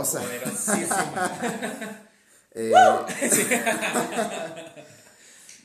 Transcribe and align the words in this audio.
Poderosa. 0.00 0.20
Poderosísima. 0.20 2.06
Eh, 2.52 2.72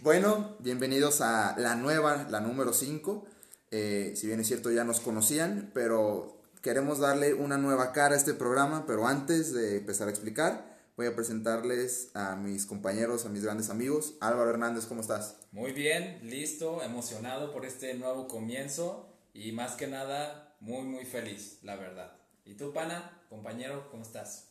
bueno, 0.03 0.55
bienvenidos 0.59 1.19
a 1.21 1.55
la 1.57 1.75
nueva, 1.75 2.27
la 2.29 2.39
número 2.39 2.73
5. 2.73 3.25
Eh, 3.71 4.13
si 4.15 4.27
bien 4.27 4.39
es 4.39 4.45
cierto, 4.45 4.69
ya 4.69 4.83
nos 4.83 4.99
conocían, 4.99 5.71
pero 5.73 6.43
queremos 6.61 6.99
darle 6.99 7.33
una 7.33 7.57
nueva 7.57 7.91
cara 7.91 8.13
a 8.13 8.17
este 8.19 8.35
programa. 8.35 8.85
Pero 8.85 9.07
antes 9.07 9.51
de 9.51 9.77
empezar 9.77 10.09
a 10.09 10.11
explicar, 10.11 10.77
voy 10.95 11.07
a 11.07 11.15
presentarles 11.15 12.11
a 12.13 12.35
mis 12.35 12.67
compañeros, 12.67 13.25
a 13.25 13.29
mis 13.29 13.43
grandes 13.43 13.71
amigos. 13.71 14.13
Álvaro 14.21 14.51
Hernández, 14.51 14.85
¿cómo 14.85 15.01
estás? 15.01 15.37
Muy 15.51 15.71
bien, 15.71 16.19
listo, 16.21 16.83
emocionado 16.83 17.51
por 17.51 17.65
este 17.65 17.95
nuevo 17.95 18.27
comienzo 18.27 19.09
y 19.33 19.53
más 19.53 19.71
que 19.71 19.87
nada 19.87 20.55
muy 20.59 20.83
muy 20.83 21.05
feliz, 21.05 21.57
la 21.63 21.77
verdad. 21.77 22.15
¿Y 22.45 22.53
tú, 22.53 22.73
pana, 22.73 23.14
compañero, 23.29 23.89
cómo 23.91 24.03
estás? 24.03 24.49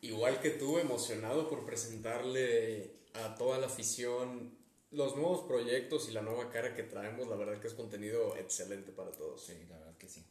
Igual 0.00 0.40
que 0.40 0.50
tú, 0.50 0.78
emocionado 0.78 1.48
por 1.48 1.64
presentarle 1.64 2.96
a 3.14 3.34
toda 3.34 3.58
la 3.58 3.66
afición 3.66 4.56
los 4.90 5.16
nuevos 5.16 5.46
proyectos 5.46 6.08
y 6.08 6.12
la 6.12 6.22
nueva 6.22 6.50
cara 6.50 6.74
que 6.74 6.82
traemos. 6.82 7.28
La 7.28 7.36
verdad 7.36 7.60
que 7.60 7.68
es 7.68 7.74
contenido 7.74 8.36
excelente 8.36 8.92
para 8.92 9.10
todos. 9.10 9.44
Sí, 9.44 9.52
la 9.68 9.78
verdad 9.78 9.96
que 9.98 10.08
sí. 10.08 10.24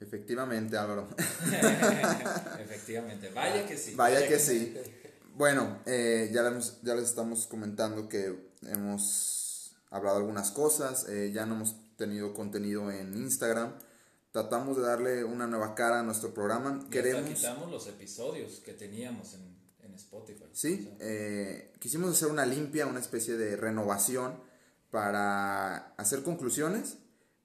Efectivamente, 0.00 0.76
Álvaro. 0.76 1.08
Efectivamente, 2.58 3.30
vaya 3.30 3.66
que 3.66 3.76
sí. 3.76 3.94
Vaya 3.94 4.26
que 4.26 4.38
sí. 4.38 4.74
Bueno, 5.34 5.82
eh, 5.86 6.30
ya, 6.32 6.42
les, 6.50 6.80
ya 6.82 6.94
les 6.94 7.04
estamos 7.04 7.46
comentando 7.46 8.08
que 8.08 8.34
hemos 8.62 9.76
hablado 9.90 10.16
algunas 10.16 10.50
cosas, 10.50 11.08
eh, 11.08 11.32
ya 11.32 11.44
no 11.46 11.56
hemos 11.56 11.76
tenido 11.96 12.32
contenido 12.32 12.90
en 12.90 13.14
Instagram. 13.14 13.74
Tratamos 14.32 14.76
de 14.76 14.82
darle 14.84 15.24
una 15.24 15.46
nueva 15.46 15.74
cara 15.74 16.00
a 16.00 16.02
nuestro 16.02 16.32
programa. 16.32 16.80
Y 16.86 16.90
Queremos... 16.90 17.28
quitamos 17.28 17.70
los 17.70 17.86
episodios 17.88 18.60
que 18.60 18.74
teníamos 18.74 19.34
en, 19.34 19.56
en 19.80 19.94
Spotify. 19.94 20.44
Sí, 20.52 20.88
O 20.92 20.98
sea, 20.98 21.08
eh, 21.08 21.72
quisimos 21.80 22.10
hacer 22.10 22.28
una 22.28 22.46
limpia, 22.46 22.86
una 22.86 23.00
especie 23.00 23.36
de 23.36 23.56
renovación 23.56 24.40
para 24.90 25.94
hacer 25.94 26.22
conclusiones, 26.22 26.98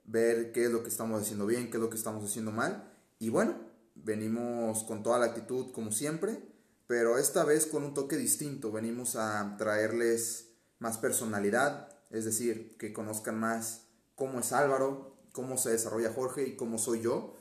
ver 0.03 0.51
qué 0.51 0.65
es 0.65 0.71
lo 0.71 0.83
que 0.83 0.89
estamos 0.89 1.21
haciendo 1.21 1.45
bien, 1.45 1.69
qué 1.69 1.77
es 1.77 1.81
lo 1.81 1.89
que 1.89 1.97
estamos 1.97 2.23
haciendo 2.23 2.51
mal. 2.51 2.91
Y 3.17 3.29
bueno, 3.29 3.55
venimos 3.95 4.83
con 4.83 5.01
toda 5.01 5.19
la 5.19 5.27
actitud 5.27 5.71
como 5.71 5.91
siempre, 5.91 6.39
pero 6.87 7.17
esta 7.17 7.43
vez 7.43 7.65
con 7.65 7.83
un 7.83 7.93
toque 7.93 8.17
distinto. 8.17 8.71
Venimos 8.71 9.15
a 9.15 9.55
traerles 9.57 10.49
más 10.79 10.97
personalidad, 10.97 11.89
es 12.11 12.25
decir, 12.25 12.77
que 12.77 12.93
conozcan 12.93 13.39
más 13.39 13.87
cómo 14.15 14.39
es 14.39 14.51
Álvaro, 14.51 15.14
cómo 15.35 15.57
se 15.57 15.69
desarrolla 15.71 16.11
Jorge 16.13 16.47
y 16.47 16.55
cómo 16.55 16.77
soy 16.77 17.01
yo 17.01 17.35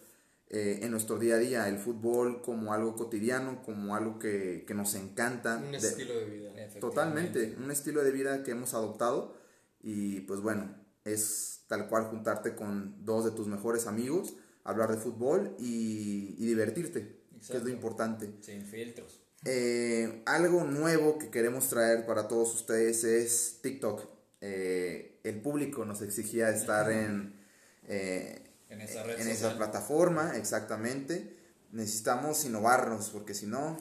eh, 0.51 0.81
en 0.83 0.91
nuestro 0.91 1.19
día 1.19 1.37
a 1.37 1.39
día, 1.39 1.69
el 1.69 1.79
fútbol 1.79 2.43
como 2.43 2.75
algo 2.75 2.95
cotidiano, 2.97 3.63
como 3.63 3.95
algo 3.97 4.19
que, 4.19 4.65
que 4.67 4.75
nos 4.75 4.95
encanta. 4.95 5.57
Un 5.65 5.73
de- 5.73 5.79
estilo 5.79 6.15
de 6.15 6.25
vida. 6.27 6.49
efectivamente. 6.51 6.81
Totalmente, 6.81 7.57
un 7.63 7.71
estilo 7.71 8.05
de 8.05 8.11
vida 8.11 8.43
que 8.43 8.51
hemos 8.51 8.75
adoptado 8.75 9.37
y 9.81 10.21
pues 10.23 10.41
bueno, 10.41 10.75
es 11.05 11.65
tal 11.69 11.89
cual 11.89 12.05
juntarte 12.05 12.55
con 12.55 13.05
dos 13.05 13.25
de 13.25 13.31
tus 13.31 13.47
mejores 13.47 13.87
amigos, 13.87 14.35
hablar 14.65 14.91
de 14.91 14.97
fútbol 14.99 15.55
y, 15.59 16.35
y 16.39 16.47
divertirte, 16.47 17.01
que 17.01 17.37
es 17.39 17.49
Exacto. 17.49 17.65
lo 17.69 17.71
importante. 17.71 18.31
Sin 18.41 18.65
filtros. 18.67 19.21
Eh, 19.47 20.23
algo 20.27 20.65
nuevo 20.65 21.19
que 21.19 21.29
queremos 21.31 21.69
traer 21.69 22.07
para 22.07 22.29
todos 22.29 22.55
ustedes 22.55 23.05
es 23.05 23.59
TikTok. 23.63 24.03
Eh, 24.41 25.21
el 25.25 25.41
público 25.43 25.85
nos 25.85 26.01
exigía 26.03 26.49
estar 26.51 26.91
en, 26.91 27.35
eh, 27.89 28.51
En 28.69 28.81
esa 28.81 29.03
red 29.03 29.21
en 29.21 29.29
esa 29.29 29.57
plataforma, 29.57 30.37
exactamente. 30.37 31.37
Necesitamos 31.73 32.45
innovarnos 32.45 33.11
porque 33.11 33.35
si 33.35 33.47
no, 33.47 33.77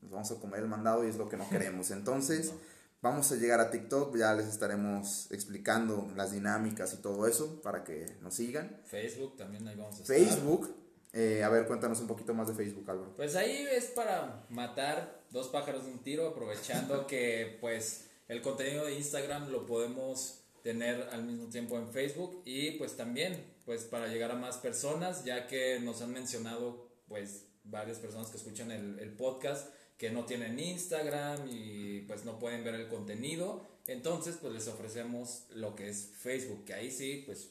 nos 0.00 0.10
vamos 0.10 0.30
a 0.30 0.36
comer 0.36 0.60
el 0.60 0.68
mandado 0.68 1.04
y 1.04 1.08
es 1.08 1.16
lo 1.16 1.28
que 1.28 1.36
no 1.36 1.48
queremos. 1.50 1.90
Entonces, 1.90 2.52
vamos 3.00 3.30
a 3.32 3.36
llegar 3.36 3.60
a 3.60 3.70
TikTok, 3.70 4.16
ya 4.16 4.34
les 4.34 4.46
estaremos 4.46 5.30
explicando 5.30 6.10
las 6.16 6.32
dinámicas 6.32 6.92
y 6.94 6.96
todo 6.98 7.26
eso 7.26 7.60
para 7.62 7.84
que 7.84 8.16
nos 8.20 8.34
sigan. 8.34 8.80
Facebook 8.84 9.36
también 9.36 9.66
ahí 9.68 9.76
vamos 9.76 9.98
a 9.98 10.02
estar. 10.02 10.16
Facebook, 10.16 10.74
eh, 11.12 11.42
a 11.42 11.48
ver, 11.48 11.66
cuéntanos 11.66 12.00
un 12.00 12.06
poquito 12.06 12.34
más 12.34 12.48
de 12.48 12.54
Facebook, 12.54 12.90
Álvaro. 12.90 13.14
Pues 13.16 13.36
ahí 13.36 13.66
es 13.70 13.86
para 13.86 14.44
matar 14.48 15.22
dos 15.30 15.48
pájaros 15.48 15.84
de 15.84 15.92
un 15.92 16.02
tiro, 16.02 16.28
aprovechando 16.28 17.06
que 17.08 17.58
pues 17.60 18.06
el 18.28 18.42
contenido 18.42 18.84
de 18.84 18.94
Instagram 18.94 19.50
lo 19.50 19.66
podemos 19.66 20.44
tener 20.62 21.08
al 21.12 21.24
mismo 21.24 21.48
tiempo 21.48 21.78
en 21.78 21.90
Facebook 21.92 22.42
y 22.44 22.72
pues 22.72 22.96
también 22.96 23.42
pues 23.64 23.84
para 23.84 24.08
llegar 24.08 24.30
a 24.30 24.36
más 24.36 24.56
personas, 24.56 25.24
ya 25.24 25.46
que 25.46 25.78
nos 25.80 26.02
han 26.02 26.12
mencionado 26.12 26.88
pues 27.06 27.46
varias 27.64 27.98
personas 27.98 28.28
que 28.28 28.36
escuchan 28.36 28.70
el, 28.70 28.98
el 28.98 29.12
podcast 29.12 29.68
que 29.98 30.10
no 30.10 30.24
tienen 30.24 30.58
Instagram 30.58 31.48
y 31.50 32.02
pues 32.02 32.24
no 32.24 32.38
pueden 32.38 32.64
ver 32.64 32.74
el 32.76 32.88
contenido, 32.88 33.66
entonces 33.86 34.36
pues 34.40 34.52
les 34.54 34.68
ofrecemos 34.68 35.46
lo 35.50 35.74
que 35.74 35.88
es 35.88 36.10
Facebook, 36.16 36.64
que 36.64 36.74
ahí 36.74 36.90
sí 36.90 37.24
pues 37.26 37.50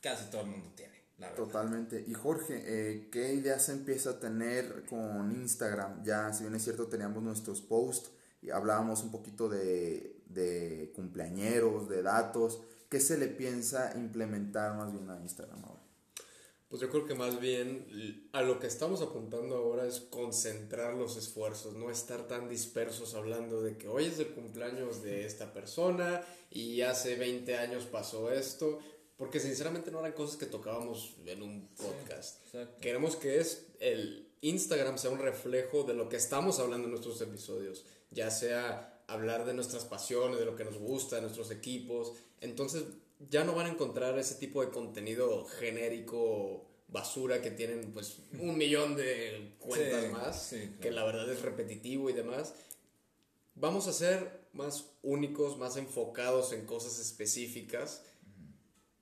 casi 0.00 0.30
todo 0.30 0.42
el 0.42 0.48
mundo 0.48 0.72
tiene. 0.76 1.00
Totalmente. 1.36 2.02
Y 2.06 2.14
Jorge, 2.14 2.62
eh, 2.64 3.08
¿qué 3.12 3.34
ideas 3.34 3.68
empieza 3.68 4.10
a 4.10 4.20
tener 4.20 4.84
con 4.88 5.30
Instagram? 5.32 6.02
Ya, 6.02 6.32
si 6.32 6.44
bien 6.44 6.54
es 6.54 6.64
cierto, 6.64 6.86
teníamos 6.86 7.22
nuestros 7.22 7.60
posts 7.60 8.10
y 8.42 8.50
hablábamos 8.50 9.02
un 9.02 9.10
poquito 9.10 9.48
de, 9.48 10.19
de 10.32 10.92
cumpleañeros, 10.94 11.88
de 11.88 12.02
datos. 12.02 12.60
¿Qué 12.88 13.00
se 13.00 13.18
le 13.18 13.28
piensa 13.28 13.92
implementar 13.96 14.76
más 14.76 14.92
bien 14.92 15.08
a 15.10 15.20
Instagram 15.20 15.64
ahora? 15.64 15.80
Pues 16.68 16.80
yo 16.82 16.88
creo 16.88 17.04
que 17.04 17.16
más 17.16 17.40
bien 17.40 18.28
a 18.32 18.42
lo 18.42 18.60
que 18.60 18.68
estamos 18.68 19.02
apuntando 19.02 19.56
ahora 19.56 19.86
es 19.86 19.98
concentrar 19.98 20.94
los 20.94 21.16
esfuerzos, 21.16 21.74
no 21.74 21.90
estar 21.90 22.28
tan 22.28 22.48
dispersos 22.48 23.14
hablando 23.14 23.60
de 23.60 23.76
que 23.76 23.88
hoy 23.88 24.04
es 24.04 24.20
el 24.20 24.28
cumpleaños 24.28 25.02
de 25.02 25.26
esta 25.26 25.52
persona 25.52 26.22
y 26.48 26.82
hace 26.82 27.16
20 27.16 27.56
años 27.56 27.86
pasó 27.86 28.30
esto, 28.30 28.78
porque 29.16 29.40
sinceramente 29.40 29.90
no 29.90 29.98
eran 29.98 30.12
cosas 30.12 30.36
que 30.36 30.46
tocábamos 30.46 31.16
en 31.26 31.42
un 31.42 31.68
podcast. 31.76 32.44
exacto. 32.46 32.80
Queremos 32.80 33.16
que 33.16 33.40
es 33.40 33.66
el 33.80 34.30
Instagram 34.40 34.96
sea 34.96 35.10
un 35.10 35.18
reflejo 35.18 35.82
de 35.82 35.94
lo 35.94 36.08
que 36.08 36.16
estamos 36.16 36.60
hablando 36.60 36.86
en 36.86 36.92
nuestros 36.92 37.20
episodios, 37.20 37.84
ya 38.10 38.30
sea 38.30 38.99
hablar 39.12 39.44
de 39.44 39.54
nuestras 39.54 39.84
pasiones, 39.84 40.38
de 40.38 40.44
lo 40.44 40.56
que 40.56 40.64
nos 40.64 40.78
gusta, 40.78 41.16
de 41.16 41.22
nuestros 41.22 41.50
equipos. 41.50 42.12
Entonces 42.40 42.84
ya 43.28 43.44
no 43.44 43.54
van 43.54 43.66
a 43.66 43.70
encontrar 43.70 44.18
ese 44.18 44.36
tipo 44.36 44.64
de 44.64 44.70
contenido 44.70 45.44
genérico 45.44 46.66
basura 46.88 47.40
que 47.40 47.50
tienen 47.50 47.92
pues 47.92 48.18
un 48.40 48.56
millón 48.58 48.96
de 48.96 49.54
cuentas 49.60 50.04
Sí, 50.04 50.08
más, 50.10 50.42
sí, 50.42 50.56
claro. 50.56 50.80
que 50.80 50.90
la 50.90 51.04
verdad 51.04 51.30
es 51.30 51.42
repetitivo 51.42 52.10
y 52.10 52.12
demás. 52.12 52.54
Vamos 53.54 53.86
a 53.86 53.92
ser 53.92 54.48
más 54.52 54.86
únicos, 55.02 55.58
más 55.58 55.76
enfocados 55.76 56.52
en 56.52 56.66
cosas 56.66 56.98
específicas. 56.98 58.02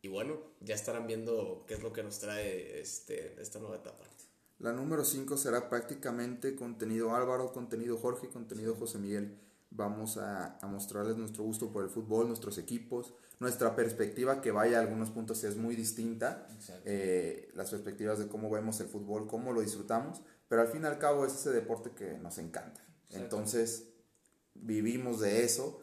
Y 0.02 0.08
bueno, 0.08 0.38
ya 0.60 0.75
estarán 0.75 1.06
viendo 1.06 1.64
qué 1.66 1.75
es 1.75 1.82
lo 1.82 1.93
que 1.93 2.02
nos 2.02 2.19
trae 2.19 2.81
este, 2.81 3.40
esta 3.40 3.58
nueva 3.58 3.76
etapa. 3.76 4.05
La 4.58 4.72
número 4.72 5.05
5 5.05 5.37
será 5.37 5.69
prácticamente 5.69 6.56
contenido 6.56 7.14
Álvaro, 7.14 7.52
contenido 7.52 7.96
Jorge, 7.96 8.28
contenido 8.28 8.75
José 8.75 8.99
Miguel. 8.99 9.38
Vamos 9.70 10.17
a, 10.17 10.59
a 10.61 10.67
mostrarles 10.67 11.17
nuestro 11.17 11.44
gusto 11.44 11.70
por 11.70 11.85
el 11.85 11.91
fútbol, 11.91 12.29
nuestros 12.29 12.59
equipos, 12.59 13.15
nuestra 13.41 13.76
perspectiva 13.76 14.41
que 14.41 14.50
vaya 14.50 14.79
a 14.79 14.81
algunos 14.81 15.11
puntos 15.11 15.44
es 15.44 15.56
muy 15.56 15.76
distinta. 15.76 16.49
Eh, 16.85 17.50
las 17.55 17.70
perspectivas 17.70 18.19
de 18.19 18.26
cómo 18.26 18.50
vemos 18.50 18.81
el 18.81 18.88
fútbol, 18.88 19.29
cómo 19.29 19.53
lo 19.53 19.61
disfrutamos, 19.61 20.23
pero 20.49 20.62
al 20.62 20.69
fin 20.69 20.82
y 20.82 20.87
al 20.87 20.99
cabo 20.99 21.25
es 21.25 21.35
ese 21.35 21.50
deporte 21.50 21.91
que 21.91 22.19
nos 22.19 22.38
encanta. 22.38 22.82
Entonces, 23.11 23.85
vivimos 24.55 25.20
de 25.20 25.44
eso, 25.44 25.81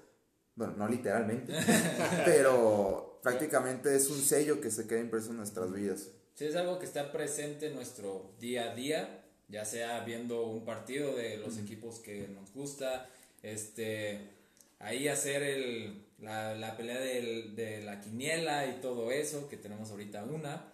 bueno, 0.56 0.74
no 0.76 0.88
literalmente, 0.88 1.54
pero 2.26 3.20
prácticamente 3.24 3.96
es 3.96 4.10
un 4.10 4.20
sello 4.20 4.60
que 4.60 4.70
se 4.70 4.86
queda 4.86 5.00
impreso 5.00 5.32
en 5.32 5.38
nuestras 5.38 5.72
vidas. 5.72 6.10
Sí, 6.34 6.46
es 6.46 6.56
algo 6.58 6.78
que 6.78 6.86
está 6.86 7.14
presente 7.14 7.68
en 7.68 7.76
nuestro 7.76 8.34
día 8.40 8.72
a 8.72 8.76
día, 8.76 9.24
ya 9.48 9.64
sea 9.64 10.04
viendo 10.04 10.46
un 10.48 10.66
partido 10.66 11.16
de 11.16 11.38
los 11.38 11.58
equipos 11.58 12.00
que 12.00 12.28
nos 12.28 12.52
gusta, 12.54 13.10
este, 13.54 14.30
ahí 14.80 15.08
hacer 15.08 15.44
el, 15.44 16.06
la, 16.20 16.56
la 16.56 16.76
pelea 16.78 17.00
del- 17.00 17.56
de 17.56 17.82
la 17.84 18.02
quiniela 18.02 18.66
y 18.68 18.82
todo 18.82 19.12
eso, 19.12 19.48
que 19.50 19.58
tenemos 19.58 19.92
ahorita 19.92 20.24
una, 20.24 20.72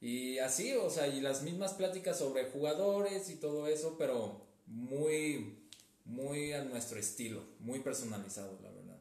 y 0.00 0.38
así, 0.38 0.74
o 0.74 0.90
sea, 0.90 1.06
y 1.08 1.20
las 1.20 1.42
mismas 1.42 1.72
pláticas 1.74 2.18
sobre 2.18 2.50
jugadores 2.50 3.30
y 3.30 3.36
todo 3.36 3.68
eso, 3.68 3.96
pero 3.98 4.42
muy, 4.66 5.58
muy 6.04 6.52
a 6.52 6.64
nuestro 6.64 6.98
estilo, 6.98 7.42
muy 7.60 7.80
personalizado, 7.80 8.58
la 8.62 8.70
verdad. 8.70 8.98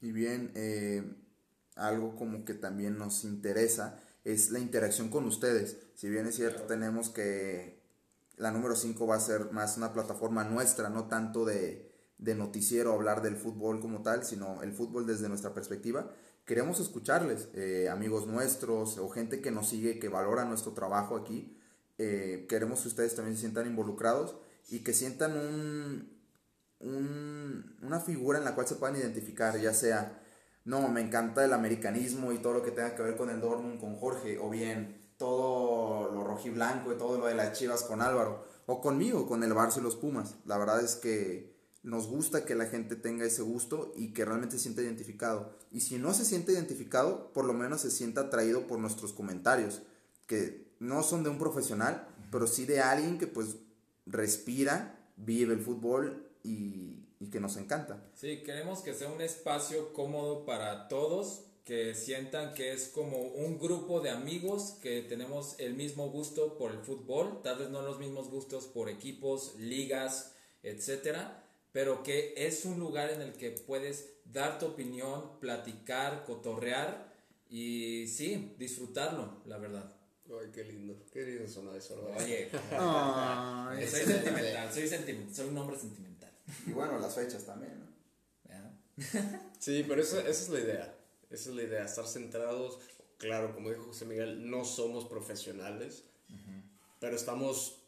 Y 0.00 0.12
bien, 0.12 0.50
eh, 0.54 1.04
algo 1.76 2.16
como 2.16 2.44
que 2.44 2.54
también 2.54 2.96
nos 2.98 3.24
interesa 3.24 4.00
es 4.24 4.50
la 4.50 4.58
interacción 4.60 5.10
con 5.10 5.24
ustedes. 5.26 5.76
Si 5.94 6.08
bien 6.08 6.26
es 6.26 6.36
cierto, 6.36 6.62
tenemos 6.64 7.10
que 7.10 7.80
la 8.36 8.50
número 8.50 8.76
5 8.76 9.06
va 9.06 9.16
a 9.16 9.20
ser 9.20 9.52
más 9.52 9.76
una 9.76 9.92
plataforma 9.92 10.44
nuestra, 10.44 10.88
no 10.88 11.08
tanto 11.08 11.44
de, 11.44 11.89
de 12.20 12.34
noticiero 12.34 12.92
hablar 12.92 13.22
del 13.22 13.36
fútbol 13.36 13.80
como 13.80 14.02
tal, 14.02 14.24
sino 14.24 14.62
el 14.62 14.72
fútbol 14.72 15.06
desde 15.06 15.28
nuestra 15.28 15.54
perspectiva. 15.54 16.10
Queremos 16.44 16.80
escucharles, 16.80 17.48
eh, 17.54 17.88
amigos 17.88 18.26
nuestros 18.26 18.98
o 18.98 19.08
gente 19.08 19.40
que 19.40 19.50
nos 19.50 19.68
sigue, 19.68 19.98
que 19.98 20.08
valora 20.08 20.44
nuestro 20.44 20.72
trabajo 20.72 21.16
aquí. 21.16 21.56
Eh, 21.98 22.46
queremos 22.48 22.82
que 22.82 22.88
ustedes 22.88 23.14
también 23.14 23.36
se 23.36 23.42
sientan 23.42 23.66
involucrados 23.66 24.36
y 24.68 24.80
que 24.80 24.92
sientan 24.92 25.36
un, 25.36 26.20
un, 26.80 27.76
una 27.82 28.00
figura 28.00 28.38
en 28.38 28.44
la 28.44 28.54
cual 28.54 28.66
se 28.66 28.76
puedan 28.76 28.96
identificar, 28.96 29.58
ya 29.58 29.72
sea, 29.72 30.22
no, 30.64 30.88
me 30.88 31.00
encanta 31.00 31.44
el 31.44 31.52
americanismo 31.52 32.32
y 32.32 32.38
todo 32.38 32.54
lo 32.54 32.62
que 32.62 32.70
tenga 32.70 32.94
que 32.94 33.02
ver 33.02 33.16
con 33.16 33.30
el 33.30 33.40
Dortmund, 33.40 33.80
con 33.80 33.96
Jorge, 33.96 34.38
o 34.38 34.50
bien 34.50 35.00
todo 35.16 36.10
lo 36.10 36.24
rojiblanco 36.24 36.92
y 36.92 36.98
todo 36.98 37.18
lo 37.18 37.26
de 37.26 37.34
las 37.34 37.58
chivas 37.58 37.82
con 37.82 38.02
Álvaro, 38.02 38.44
o 38.66 38.80
conmigo, 38.80 39.26
con 39.26 39.42
el 39.42 39.52
Barça 39.52 39.78
y 39.78 39.82
los 39.82 39.96
Pumas. 39.96 40.36
La 40.44 40.58
verdad 40.58 40.82
es 40.82 40.96
que 40.96 41.59
nos 41.82 42.06
gusta 42.06 42.44
que 42.44 42.54
la 42.54 42.66
gente 42.66 42.96
tenga 42.96 43.24
ese 43.24 43.42
gusto 43.42 43.92
y 43.96 44.12
que 44.12 44.24
realmente 44.24 44.56
se 44.56 44.62
sienta 44.64 44.82
identificado. 44.82 45.56
Y 45.70 45.80
si 45.80 45.98
no 45.98 46.12
se 46.12 46.24
siente 46.24 46.52
identificado, 46.52 47.32
por 47.32 47.44
lo 47.44 47.54
menos 47.54 47.80
se 47.80 47.90
sienta 47.90 48.22
atraído 48.22 48.66
por 48.66 48.78
nuestros 48.78 49.12
comentarios, 49.12 49.82
que 50.26 50.74
no 50.78 51.02
son 51.02 51.22
de 51.24 51.30
un 51.30 51.38
profesional, 51.38 52.06
pero 52.30 52.46
sí 52.46 52.66
de 52.66 52.80
alguien 52.80 53.18
que 53.18 53.26
pues 53.26 53.56
respira, 54.06 54.98
vive 55.16 55.54
el 55.54 55.60
fútbol 55.60 56.28
y, 56.42 57.06
y 57.18 57.30
que 57.30 57.40
nos 57.40 57.56
encanta. 57.56 58.02
Sí, 58.14 58.42
queremos 58.42 58.80
que 58.80 58.94
sea 58.94 59.08
un 59.08 59.20
espacio 59.20 59.92
cómodo 59.92 60.44
para 60.44 60.88
todos, 60.88 61.44
que 61.64 61.94
sientan 61.94 62.54
que 62.54 62.72
es 62.72 62.88
como 62.88 63.18
un 63.18 63.58
grupo 63.58 64.00
de 64.00 64.10
amigos 64.10 64.76
que 64.82 65.02
tenemos 65.02 65.54
el 65.58 65.74
mismo 65.74 66.10
gusto 66.10 66.58
por 66.58 66.72
el 66.72 66.80
fútbol, 66.80 67.42
tal 67.42 67.58
vez 67.58 67.70
no 67.70 67.82
los 67.82 67.98
mismos 67.98 68.28
gustos 68.28 68.64
por 68.64 68.88
equipos, 68.88 69.54
ligas, 69.56 70.34
etcétera, 70.62 71.46
pero 71.72 72.02
que 72.02 72.34
es 72.36 72.64
un 72.64 72.78
lugar 72.78 73.10
en 73.10 73.22
el 73.22 73.32
que 73.32 73.50
puedes 73.50 74.14
dar 74.24 74.58
tu 74.58 74.66
opinión, 74.66 75.38
platicar, 75.40 76.24
cotorrear 76.24 77.12
y 77.48 78.06
sí, 78.08 78.54
disfrutarlo, 78.58 79.42
la 79.46 79.58
verdad. 79.58 79.96
Ay, 80.28 80.50
qué 80.52 80.64
lindo. 80.64 80.96
Qué 81.12 81.22
lindo 81.22 81.48
suena 81.48 81.76
eso, 81.76 82.08
Oye, 82.16 82.48
Ay, 82.72 83.86
soy 83.86 84.04
sentimental, 84.04 84.72
soy, 84.72 84.88
sentimental, 84.88 85.34
soy 85.34 85.48
un 85.48 85.58
hombre 85.58 85.76
sentimental. 85.76 86.30
y 86.66 86.72
bueno, 86.72 86.98
las 86.98 87.14
fechas 87.14 87.44
también, 87.44 87.80
¿no? 87.80 87.86
¿Ya? 88.48 89.42
Sí, 89.58 89.84
pero 89.88 90.00
esa, 90.00 90.20
esa 90.20 90.30
es 90.30 90.48
la 90.48 90.60
idea. 90.60 90.96
Esa 91.30 91.50
es 91.50 91.56
la 91.56 91.62
idea, 91.62 91.84
estar 91.84 92.06
centrados. 92.06 92.80
Claro, 93.18 93.54
como 93.54 93.70
dijo 93.70 93.84
José 93.84 94.04
Miguel, 94.04 94.50
no 94.50 94.64
somos 94.64 95.04
profesionales, 95.04 96.04
pero 96.98 97.16
estamos 97.16 97.82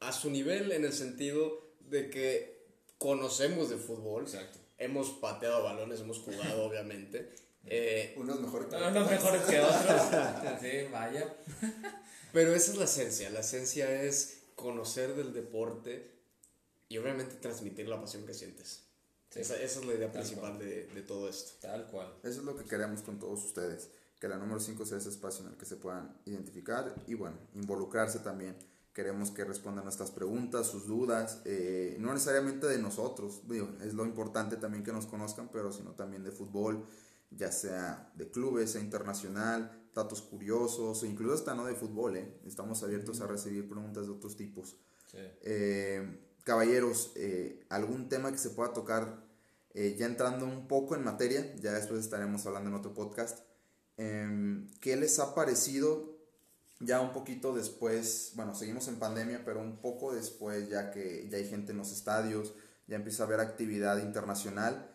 a 0.00 0.12
su 0.12 0.30
nivel 0.30 0.72
en 0.72 0.84
el 0.84 0.92
sentido 0.92 1.74
de 1.80 2.08
que 2.10 2.55
conocemos 2.98 3.70
de 3.70 3.76
fútbol. 3.76 4.24
Exacto. 4.24 4.58
Hemos 4.78 5.10
pateado 5.10 5.62
balones, 5.64 6.00
hemos 6.00 6.18
jugado, 6.18 6.64
obviamente. 6.64 7.32
Eh, 7.68 8.14
Unos 8.16 8.40
mejores 8.40 8.68
que 8.68 8.76
Unos 8.76 9.10
mejores 9.10 9.42
que 9.42 9.58
otros. 9.58 10.02
Sí, 10.60 10.86
vaya. 10.92 11.34
pero 12.32 12.54
esa 12.54 12.70
es 12.70 12.78
la 12.78 12.84
esencia. 12.84 13.28
La 13.30 13.40
esencia 13.40 14.02
es 14.02 14.42
conocer 14.54 15.16
del 15.16 15.32
deporte 15.32 16.12
y 16.88 16.98
obviamente 16.98 17.34
transmitir 17.34 17.88
la 17.88 18.00
pasión 18.00 18.24
que 18.24 18.34
sientes. 18.34 18.84
Sí. 19.30 19.40
Esa, 19.40 19.56
esa 19.60 19.80
es 19.80 19.84
la 19.84 19.94
idea 19.94 20.12
Tal 20.12 20.22
principal 20.22 20.56
de, 20.60 20.86
de 20.86 21.02
todo 21.02 21.28
esto. 21.28 21.54
Tal 21.60 21.88
cual. 21.88 22.14
Eso 22.22 22.38
es 22.38 22.44
lo 22.44 22.56
que 22.56 22.64
queremos 22.66 23.02
con 23.02 23.18
todos 23.18 23.44
ustedes, 23.44 23.88
que 24.20 24.28
la 24.28 24.36
número 24.36 24.60
5 24.60 24.86
sea 24.86 24.98
ese 24.98 25.08
espacio 25.08 25.44
en 25.44 25.50
el 25.50 25.58
que 25.58 25.66
se 25.66 25.74
puedan 25.74 26.16
identificar 26.24 26.94
y 27.08 27.14
bueno, 27.14 27.36
involucrarse 27.56 28.20
también. 28.20 28.56
Queremos 28.96 29.30
que 29.30 29.44
respondan 29.44 29.84
nuestras 29.84 30.10
preguntas, 30.10 30.68
sus 30.68 30.86
dudas, 30.86 31.42
eh, 31.44 31.98
no 32.00 32.14
necesariamente 32.14 32.66
de 32.66 32.78
nosotros, 32.78 33.42
digo, 33.46 33.68
es 33.84 33.92
lo 33.92 34.06
importante 34.06 34.56
también 34.56 34.82
que 34.82 34.90
nos 34.90 35.04
conozcan, 35.04 35.50
pero 35.52 35.70
sino 35.70 35.90
también 35.90 36.24
de 36.24 36.30
fútbol, 36.30 36.82
ya 37.30 37.52
sea 37.52 38.10
de 38.14 38.30
clubes, 38.30 38.70
sea 38.70 38.80
internacional, 38.80 39.90
datos 39.94 40.22
curiosos, 40.22 41.02
o 41.02 41.04
incluso 41.04 41.34
hasta 41.34 41.54
no 41.54 41.66
de 41.66 41.74
fútbol, 41.74 42.16
¿eh? 42.16 42.40
estamos 42.46 42.82
abiertos 42.84 43.20
a 43.20 43.26
recibir 43.26 43.68
preguntas 43.68 44.06
de 44.06 44.12
otros 44.12 44.34
tipos. 44.34 44.78
Sí. 45.10 45.18
Eh, 45.42 46.18
caballeros, 46.44 47.12
eh, 47.16 47.66
algún 47.68 48.08
tema 48.08 48.32
que 48.32 48.38
se 48.38 48.48
pueda 48.48 48.72
tocar, 48.72 49.26
ya 49.74 50.06
entrando 50.06 50.46
un 50.46 50.68
poco 50.68 50.94
en 50.94 51.04
materia, 51.04 51.54
ya 51.56 51.74
después 51.74 52.00
estaremos 52.00 52.46
hablando 52.46 52.70
en 52.70 52.76
otro 52.76 52.94
podcast. 52.94 53.40
Em, 53.98 54.70
¿Qué 54.80 54.96
les 54.96 55.18
ha 55.18 55.34
parecido 55.34 56.15
ya 56.80 57.00
un 57.00 57.12
poquito 57.12 57.54
después? 57.54 58.32
Bueno, 58.34 58.54
seguimos 58.54 58.88
en 58.88 58.98
pandemia, 58.98 59.42
pero 59.44 59.60
un 59.60 59.76
poco 59.78 60.14
después, 60.14 60.68
ya 60.68 60.90
que 60.90 61.28
ya 61.30 61.38
hay 61.38 61.48
gente 61.48 61.72
en 61.72 61.78
los 61.78 61.92
estadios, 61.92 62.54
ya 62.86 62.96
empieza 62.96 63.22
a 63.22 63.26
haber 63.26 63.40
actividad 63.40 63.98
internacional. 64.02 64.90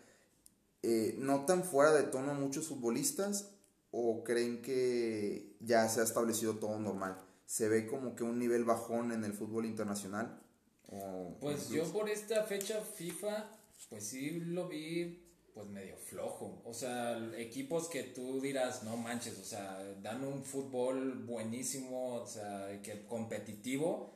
Eh, 0.84 1.16
¿Notan 1.20 1.64
fuera 1.64 1.92
de 1.94 2.04
tono 2.04 2.34
muchos 2.34 2.68
futbolistas 2.68 3.52
o 3.92 4.24
creen 4.24 4.62
que 4.62 5.56
ya 5.60 5.88
se 5.90 6.02
ha 6.02 6.04
establecido 6.04 6.56
todo 6.58 6.80
normal? 6.80 7.18
¿Se 7.46 7.68
ve 7.68 7.86
como 7.88 8.16
que 8.16 8.24
un 8.24 8.40
nivel 8.40 8.64
bajón 8.64 9.12
en 9.12 9.24
el 9.24 9.34
fútbol 9.34 9.66
internacional? 9.66 10.40
O- 10.88 11.36
Pues 11.40 11.70
yo 11.70 11.84
por 11.92 12.10
esta 12.10 12.44
fecha 12.44 12.80
FIFA, 12.82 13.50
pues 13.90 14.06
sí 14.08 14.32
lo 14.40 14.68
vi 14.70 15.22
pues 15.54 15.68
medio 15.68 15.96
flojo. 15.98 16.62
O 16.66 16.74
sea, 16.74 17.18
equipos 17.38 17.88
que 17.90 18.04
tú 18.04 18.42
dirás, 18.42 18.84
no 18.84 18.98
manches, 18.98 19.38
o 19.40 19.44
sea, 19.44 19.80
dan 20.02 20.24
un 20.24 20.44
fútbol 20.44 21.24
buenísimo, 21.26 22.16
o 22.16 22.28
sea, 22.28 22.82
que 22.84 23.06
competitivo, 23.06 24.14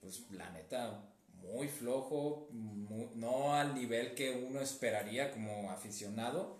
pues 0.00 0.22
la 0.32 0.50
neta, 0.50 1.04
muy 1.42 1.68
flojo, 1.68 2.48
mu- 2.52 3.10
no 3.14 3.54
al 3.54 3.74
nivel 3.74 4.14
que 4.14 4.30
uno 4.48 4.60
esperaría 4.60 5.30
como 5.32 5.70
aficionado. 5.70 6.58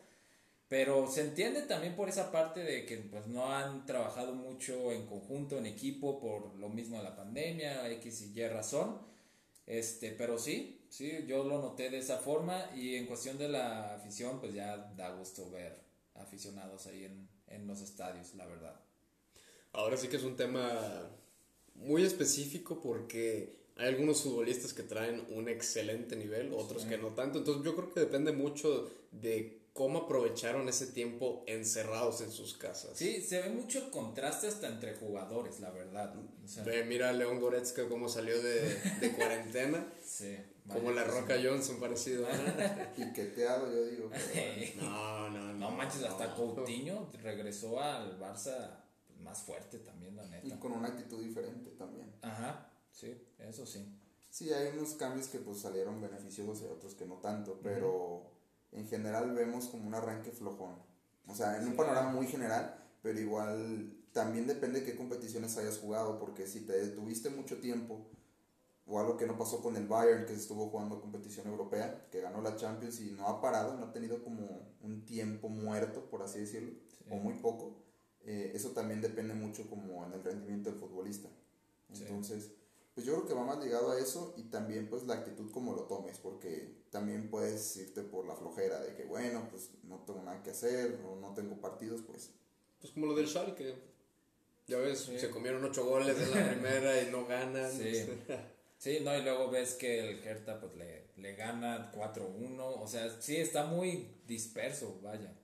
Pero 0.69 1.11
se 1.11 1.23
entiende 1.23 1.63
también 1.63 1.97
por 1.97 2.09
esa 2.11 2.31
parte 2.31 2.61
de 2.61 2.85
que 2.85 2.99
pues 2.99 3.27
no 3.27 3.53
han 3.55 3.87
trabajado 3.87 4.35
mucho 4.35 4.93
en 4.93 5.07
conjunto, 5.07 5.57
en 5.59 5.65
equipo, 5.67 6.21
por 6.21 6.55
lo 6.57 6.69
mismo 6.69 6.99
de 6.99 7.05
la 7.05 7.17
pandemia, 7.17 7.91
X 7.93 8.23
y 8.35 8.39
Y 8.39 8.49
razón. 8.49 8.99
Este, 9.67 10.13
pero 10.13 10.39
sí, 10.39 10.78
sí, 10.89 11.25
yo 11.27 11.45
lo 11.45 11.61
noté 11.61 11.91
de 11.91 11.99
esa 11.99 12.19
forma 12.19 12.71
y 12.77 12.97
en 12.97 13.07
cuestión 13.07 13.39
de 13.39 13.49
la 13.49 13.95
afición, 13.95 14.41
pues 14.41 14.55
ya 14.55 14.77
da 14.97 15.11
gusto 15.11 15.51
ver 15.51 15.81
aficionados 16.15 16.87
ahí 16.87 17.05
en, 17.05 17.29
en 17.49 17.67
los 17.67 17.81
estadios, 17.81 18.35
la 18.35 18.47
verdad. 18.47 18.81
Ahora 19.73 19.97
sí 19.97 20.09
que 20.09 20.17
es 20.17 20.25
un 20.25 20.37
tema 20.37 21.11
muy 21.75 22.05
específico 22.05 22.81
porque 22.81 23.59
hay 23.77 23.89
algunos 23.89 24.23
futbolistas 24.23 24.73
que 24.73 24.83
traen 24.83 25.25
un 25.31 25.49
excelente 25.49 26.17
nivel, 26.17 26.53
otros 26.53 26.85
que 26.85 26.99
no 26.99 27.09
tanto. 27.09 27.39
Entonces 27.39 27.65
yo 27.65 27.77
creo 27.77 27.95
que 27.95 28.01
depende 28.01 28.33
mucho 28.33 28.91
de 29.13 29.59
cómo 29.73 30.01
aprovecharon 30.01 30.69
ese 30.69 30.89
tiempo 30.89 31.45
encerrados 31.47 32.21
en 32.21 32.33
sus 32.33 32.55
casas. 32.55 32.91
Sí, 32.99 33.23
se 33.23 33.41
ve 33.41 33.51
mucho 33.51 33.79
el 33.79 33.91
contraste 33.91 34.49
hasta 34.49 34.67
entre 34.67 34.97
jugadores, 34.97 35.61
la 35.61 35.71
verdad. 35.71 36.13
O 36.45 36.49
sea, 36.49 36.65
Ve, 36.65 36.85
mira 36.85 37.11
a 37.11 37.13
León 37.13 37.39
Goretzka 37.41 37.89
cómo 37.89 38.09
salió 38.09 38.43
de, 38.43 38.75
de 39.01 39.13
cuarentena, 39.13 39.87
sí, 40.05 40.37
como 40.69 40.91
la 40.93 41.05
sí. 41.05 41.11
Roca 41.11 41.35
Johnson 41.43 41.81
parecido. 41.81 42.27
Piqueteado, 42.97 43.71
yo 43.73 43.85
digo. 43.87 44.11
pero- 44.11 44.77
No, 44.91 45.31
no, 45.31 45.41
no. 45.53 45.55
No 45.55 45.71
manches, 45.71 46.03
hasta 46.05 46.27
no. 46.29 46.35
Coutinho 46.37 47.11
regresó 47.23 47.81
al 47.81 48.19
Barça 48.19 48.79
pues, 49.07 49.21
más 49.21 49.43
fuerte 49.43 49.79
también, 49.79 50.17
la 50.17 50.25
y 50.27 50.31
neta. 50.31 50.61
con 50.61 50.73
una 50.73 50.89
actitud 50.89 51.23
diferente 51.23 51.71
también. 51.73 52.13
Ajá, 52.23 52.71
sí, 52.93 53.17
eso 53.39 53.67
sí. 53.67 53.85
Sí, 54.31 54.53
hay 54.53 54.69
unos 54.77 54.95
cambios 54.95 55.27
que 55.29 55.39
pues 55.39 55.59
salieron 55.61 56.01
beneficiosos 56.01 56.63
y 56.63 56.67
otros 56.67 56.95
que 56.95 57.07
no 57.07 57.15
tanto, 57.17 57.59
pero 57.63 58.31
en 58.73 58.87
general 58.87 59.33
vemos 59.35 59.67
como 59.69 59.87
un 59.87 59.95
arranque 59.95 60.31
flojón. 60.31 60.77
O 61.27 61.35
sea, 61.35 61.57
en 61.59 61.67
un 61.67 61.77
panorama 61.77 62.11
muy 62.13 62.27
general, 62.27 62.79
pero 63.03 63.19
igual 63.19 63.95
también 64.13 64.47
depende 64.47 64.81
de 64.81 64.87
qué 64.87 64.97
competiciones 64.97 65.57
hayas 65.57 65.79
jugado, 65.79 66.19
porque 66.19 66.47
si 66.47 66.61
te 66.61 66.73
detuviste 66.73 67.31
mucho 67.31 67.59
tiempo, 67.59 68.07
o 68.89 68.99
algo 68.99 69.17
que 69.17 69.27
no 69.27 69.37
pasó 69.37 69.61
con 69.63 69.77
el 69.77 69.87
Bayern, 69.87 70.25
que 70.27 70.33
estuvo 70.33 70.69
jugando 70.71 71.01
competición 71.01 71.47
europea, 71.47 72.07
que 72.11 72.21
ganó 72.21 72.41
la 72.41 72.57
Champions 72.57 73.01
y 73.01 73.11
no 73.13 73.29
ha 73.29 73.41
parado, 73.41 73.75
no 73.77 73.87
ha 73.87 73.93
tenido 73.93 74.23
como 74.25 74.73
un 74.83 75.05
tiempo 75.05 75.49
muerto, 75.49 76.09
por 76.11 76.23
así 76.23 76.41
decirlo, 76.41 76.73
o 77.11 77.17
muy 77.17 77.35
poco, 77.35 77.77
eh, 78.25 78.53
eso 78.55 78.71
también 78.71 79.01
depende 79.01 79.35
mucho 79.35 79.69
como 79.69 80.05
en 80.07 80.13
el 80.15 80.25
rendimiento 80.25 80.71
del 80.71 80.79
futbolista. 80.79 81.29
Sí. 81.93 82.03
Entonces, 82.05 82.53
pues 82.95 83.07
yo 83.07 83.15
creo 83.15 83.27
que 83.27 83.35
va 83.35 83.45
más 83.45 83.63
ligado 83.65 83.93
a 83.93 83.99
eso 83.99 84.35
y 84.37 84.45
también 84.45 84.89
pues 84.89 85.05
la 85.07 85.15
actitud 85.15 85.51
como 85.53 85.75
lo 85.75 85.83
tomes, 85.83 86.19
porque 86.19 86.83
también 86.91 87.31
puedes 87.31 87.77
irte 87.77 88.03
por 88.03 88.27
la 88.27 88.35
flojera 88.35 88.81
de 88.81 88.95
que 88.95 89.05
bueno, 89.05 89.47
pues 89.51 89.71
no 89.85 89.99
tengo 90.05 90.23
nada 90.23 90.43
que 90.43 90.51
hacer 90.51 90.99
o 91.07 91.17
no 91.17 91.33
tengo 91.35 91.61
partidos, 91.61 92.03
pues 92.03 92.31
Pues 92.81 92.93
como 92.93 93.07
lo 93.07 93.15
del 93.15 93.27
Schalke. 93.29 93.75
Ya 94.67 94.79
ves, 94.79 94.99
Sí. 95.01 95.19
se 95.19 95.31
comieron 95.31 95.65
ocho 95.65 95.85
goles 95.87 96.17
en 96.19 96.31
la 96.31 96.51
primera 96.51 97.03
y 97.03 97.11
no 97.11 97.27
ganan. 97.27 97.71
Sí. 97.73 98.05
Sí, 98.79 99.01
no, 99.03 99.17
y 99.17 99.23
luego 99.23 99.51
ves 99.51 99.75
que 99.75 99.99
el 99.99 100.25
Hertha 100.25 100.61
pues 100.61 100.75
le, 100.77 101.09
le 101.17 101.35
gana 101.35 101.91
4-1, 101.93 102.61
o 102.81 102.87
sea, 102.87 103.11
sí 103.21 103.37
está 103.37 103.65
muy 103.67 104.07
disperso, 104.27 105.01
vaya. 105.03 105.35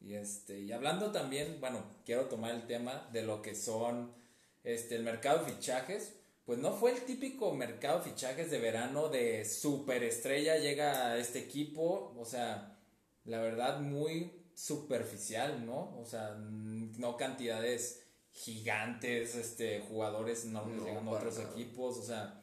Y 0.00 0.14
este, 0.14 0.58
y 0.60 0.72
hablando 0.72 1.12
también, 1.12 1.58
bueno, 1.60 1.84
quiero 2.04 2.24
tomar 2.26 2.54
el 2.54 2.66
tema 2.66 3.08
de 3.12 3.22
lo 3.22 3.42
que 3.42 3.54
son 3.54 4.12
este 4.64 4.96
el 4.96 5.04
mercado 5.04 5.44
de 5.44 5.52
fichajes, 5.52 6.14
pues 6.44 6.58
no 6.58 6.72
fue 6.72 6.92
el 6.92 7.04
típico 7.04 7.52
mercado 7.54 7.98
de 8.00 8.10
fichajes 8.10 8.50
de 8.50 8.58
verano 8.58 9.08
de 9.08 9.44
superestrella 9.44 10.56
llega 10.58 11.12
a 11.12 11.18
este 11.18 11.38
equipo, 11.38 12.12
o 12.18 12.24
sea, 12.24 12.76
la 13.24 13.40
verdad 13.40 13.80
muy 13.80 14.32
superficial, 14.54 15.64
¿no? 15.64 15.96
O 16.00 16.04
sea, 16.04 16.34
no 16.38 17.16
cantidades 17.16 18.04
gigantes, 18.32 19.34
este, 19.36 19.80
jugadores 19.80 20.44
enormes 20.44 20.76
No, 20.78 20.86
llegando 20.86 21.10
a 21.12 21.14
otros 21.18 21.38
nada. 21.38 21.50
equipos, 21.52 21.98
o 21.98 22.02
sea, 22.02 22.39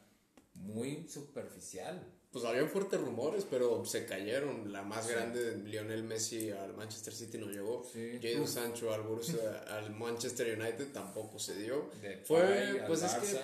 muy 0.58 1.08
superficial. 1.08 2.14
Pues 2.30 2.44
habían 2.44 2.68
fuertes 2.68 3.00
rumores, 3.00 3.46
pero 3.48 3.84
se 3.86 4.04
cayeron. 4.04 4.70
La 4.70 4.82
más 4.82 5.08
grande, 5.08 5.56
Lionel 5.64 6.04
Messi 6.04 6.50
al 6.50 6.74
Manchester 6.74 7.14
City 7.14 7.38
no 7.38 7.46
llegó. 7.46 7.84
Sí. 7.90 8.18
Jadon 8.22 8.46
Sancho 8.46 8.92
al 8.92 9.02
Borussia, 9.02 9.60
al 9.76 9.90
Manchester 9.96 10.58
United 10.60 10.92
tampoco 10.92 11.38
se 11.38 11.56
dio. 11.56 11.90
De 12.02 12.18
Fue, 12.18 12.42
al 12.42 12.86
pues 12.86 13.02
es 13.02 13.14
que 13.14 13.26
Barça. 13.38 13.42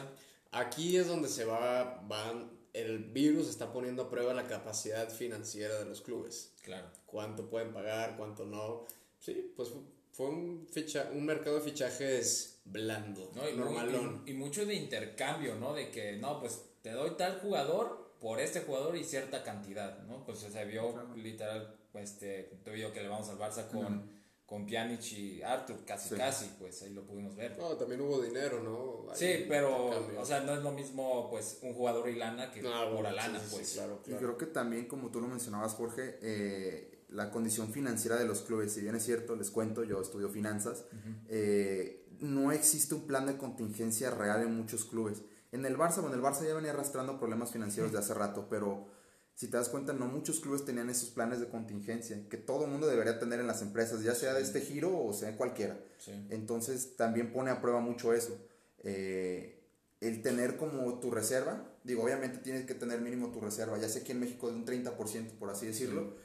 aquí 0.53 0.97
es 0.99 1.07
donde 1.07 1.29
se 1.29 1.47
va, 1.47 2.03
van, 2.07 2.51
el 2.75 2.99
virus 2.99 3.49
está 3.49 3.73
poniendo 3.73 4.03
a 4.03 4.11
prueba 4.11 4.35
la 4.35 4.47
capacidad 4.47 5.09
financiera 5.11 5.79
de 5.79 5.87
los 5.87 6.03
clubes. 6.03 6.53
Claro. 6.63 6.89
Cuánto 7.07 7.49
pueden 7.49 7.73
pagar, 7.73 8.17
cuánto 8.19 8.45
no. 8.45 8.85
Sí, 9.19 9.51
pues 9.57 9.71
fu- 9.71 9.85
fue 10.13 10.27
un, 10.27 10.69
ficha, 10.71 11.11
un 11.15 11.25
mercado 11.25 11.57
de 11.57 11.63
fichajes 11.63 12.61
blando, 12.67 13.33
¿no? 13.35 13.49
Y, 13.49 13.55
normalón. 13.57 14.23
y- 14.27 14.33
y 14.33 14.35
mucho 14.35 14.67
de 14.67 14.75
intercambio, 14.75 15.55
¿no? 15.57 15.73
De 15.73 15.91
que, 15.91 16.17
no, 16.19 16.39
pues 16.41 16.61
te 16.85 16.91
doy 16.93 17.13
tal 17.17 17.41
jugador 17.41 18.13
por 18.21 18.39
este 18.41 18.61
jugador 18.61 18.95
y 18.95 19.05
cierta 19.05 19.43
cantidad, 19.43 20.03
¿no? 20.03 20.23
Pues 20.27 20.41
se 20.41 20.65
vio 20.67 20.95
literal, 21.17 21.75
pues, 21.91 22.11
este, 22.13 22.59
te 22.63 22.73
digo 22.73 22.93
que 22.93 23.01
le 23.01 23.09
vamos 23.09 23.27
al 23.31 23.39
Barça 23.39 23.67
con, 23.69 24.03
con 24.45 24.67
Pjanic 24.67 25.03
y 25.13 25.43
Arthur, 25.43 25.83
casi, 25.87 26.11
Sí. 26.11 26.15
casi, 26.17 26.47
pues 26.59 26.83
ahí 26.83 26.93
lo 26.93 27.07
pudimos 27.07 27.35
ver. 27.37 27.57
No, 27.57 27.71
también 27.79 28.03
hubo 28.03 28.21
dinero, 28.21 28.63
¿no? 28.63 29.11
Ahí, 29.11 29.17
Sí, 29.19 29.47
pero, 29.49 30.21
o 30.21 30.25
sea, 30.27 30.41
no 30.41 30.53
es 30.53 30.63
lo 30.63 30.73
mismo, 30.73 31.31
pues, 31.31 31.59
un 31.63 31.73
jugador 31.73 32.07
y 32.11 32.17
lana 32.17 32.51
que 32.51 32.61
No, 32.61 32.71
por 32.71 32.93
bueno, 32.93 33.03
la 33.05 33.13
lana, 33.13 33.39
sí, 33.41 33.45
sí, 33.47 33.51
sí, 33.51 33.57
pues. 33.57 33.73
claro, 33.73 34.03
Y 34.07 34.13
creo 34.13 34.37
que 34.37 34.47
también, 34.47 34.85
como 34.87 35.11
tú 35.11 35.23
lo 35.23 35.27
mencionabas, 35.29 35.73
Jorge, 35.73 36.19
eh, 36.21 37.07
la 37.09 37.31
condición 37.31 37.73
financiera 37.73 38.17
de 38.17 38.27
los 38.27 38.43
clubes, 38.43 38.75
si 38.75 38.83
bien 38.83 38.95
es 38.95 39.05
cierto, 39.07 39.37
les 39.37 39.51
cuento, 39.51 39.85
yo 39.85 40.03
estudio 40.03 40.29
finanzas, 40.29 40.85
eh, 41.29 42.05
no 42.21 42.53
existe 42.53 42.95
un 42.95 43.07
plan 43.07 43.25
de 43.27 43.39
contingencia 43.39 44.11
real 44.11 44.43
en 44.43 44.55
muchos 44.55 44.85
clubes. 44.85 45.23
En 45.55 45.65
el 45.65 45.79
Barça, 45.79 46.01
bueno, 46.01 46.17
el 46.17 46.21
Barça 46.21 46.45
ya 46.45 46.53
venía 46.53 46.73
arrastrando 46.73 47.17
problemas 47.17 47.53
financieros 47.53 47.93
de 47.93 47.99
hace 47.99 48.13
rato, 48.13 48.49
pero 48.51 48.89
si 49.37 49.47
te 49.47 49.57
das 49.57 49.69
cuenta, 49.69 49.93
no 49.93 50.09
muchos 50.09 50.41
clubes 50.41 50.65
tenían 50.65 50.91
esos 50.91 51.11
planes 51.11 51.39
de 51.39 51.49
contingencia 51.49 52.29
que 52.29 52.37
todo 52.37 52.65
el 52.65 52.73
mundo 52.73 52.89
debería 52.89 53.21
tener 53.21 53.39
en 53.39 53.47
las 53.47 53.63
empresas, 53.63 54.03
ya 54.03 54.17
sea 54.17 54.35
de 54.35 54.43
este 54.43 54.61
giro 54.63 55.01
o 55.01 55.13
sea 55.13 55.37
cualquiera. 55.37 55.79
Sí. 55.99 56.11
Entonces 56.31 56.97
también 56.97 57.33
pone 57.33 57.53
a 57.53 57.61
prueba 57.61 57.79
mucho 57.79 58.13
eso. 58.13 58.37
Eh, 58.83 59.65
el 60.01 60.23
tener 60.23 60.57
como 60.57 60.99
tu 60.99 61.13
reserva, 61.13 61.65
digo, 61.85 62.03
obviamente 62.03 62.39
tienes 62.39 62.67
que 62.67 62.75
tener 62.75 63.01
mínimo 63.01 63.31
tu 63.31 63.41
reserva, 63.41 63.79
ya 63.79 63.89
sé 63.89 64.03
que 64.03 64.11
en 64.11 64.19
México 64.19 64.51
de 64.51 64.57
un 64.57 64.67
30%, 64.67 65.39
por 65.39 65.51
así 65.51 65.67
decirlo, 65.67 66.17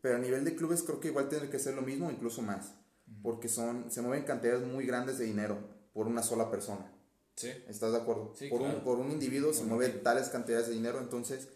pero 0.00 0.14
a 0.14 0.20
nivel 0.20 0.44
de 0.44 0.54
clubes 0.54 0.84
creo 0.84 1.00
que 1.00 1.08
igual 1.08 1.28
tiene 1.28 1.50
que 1.50 1.58
ser 1.58 1.74
lo 1.74 1.82
mismo, 1.82 2.08
incluso 2.08 2.40
más, 2.40 2.76
porque 3.24 3.48
son, 3.48 3.90
se 3.90 4.00
mueven 4.00 4.22
cantidades 4.22 4.64
muy 4.64 4.86
grandes 4.86 5.18
de 5.18 5.24
dinero 5.24 5.58
por 5.92 6.06
una 6.06 6.22
sola 6.22 6.52
persona. 6.52 6.95
Sí. 7.36 7.50
¿Estás 7.68 7.92
de 7.92 7.98
acuerdo? 7.98 8.32
Sí, 8.36 8.48
por, 8.48 8.60
claro. 8.60 8.78
un, 8.78 8.84
por 8.84 8.98
un 8.98 9.10
individuo 9.10 9.52
se 9.52 9.62
individuo. 9.62 10.00
tales 10.02 10.28
cantidades 10.30 10.68
de 10.68 10.74
dinero, 10.74 10.98
entonces 10.98 11.48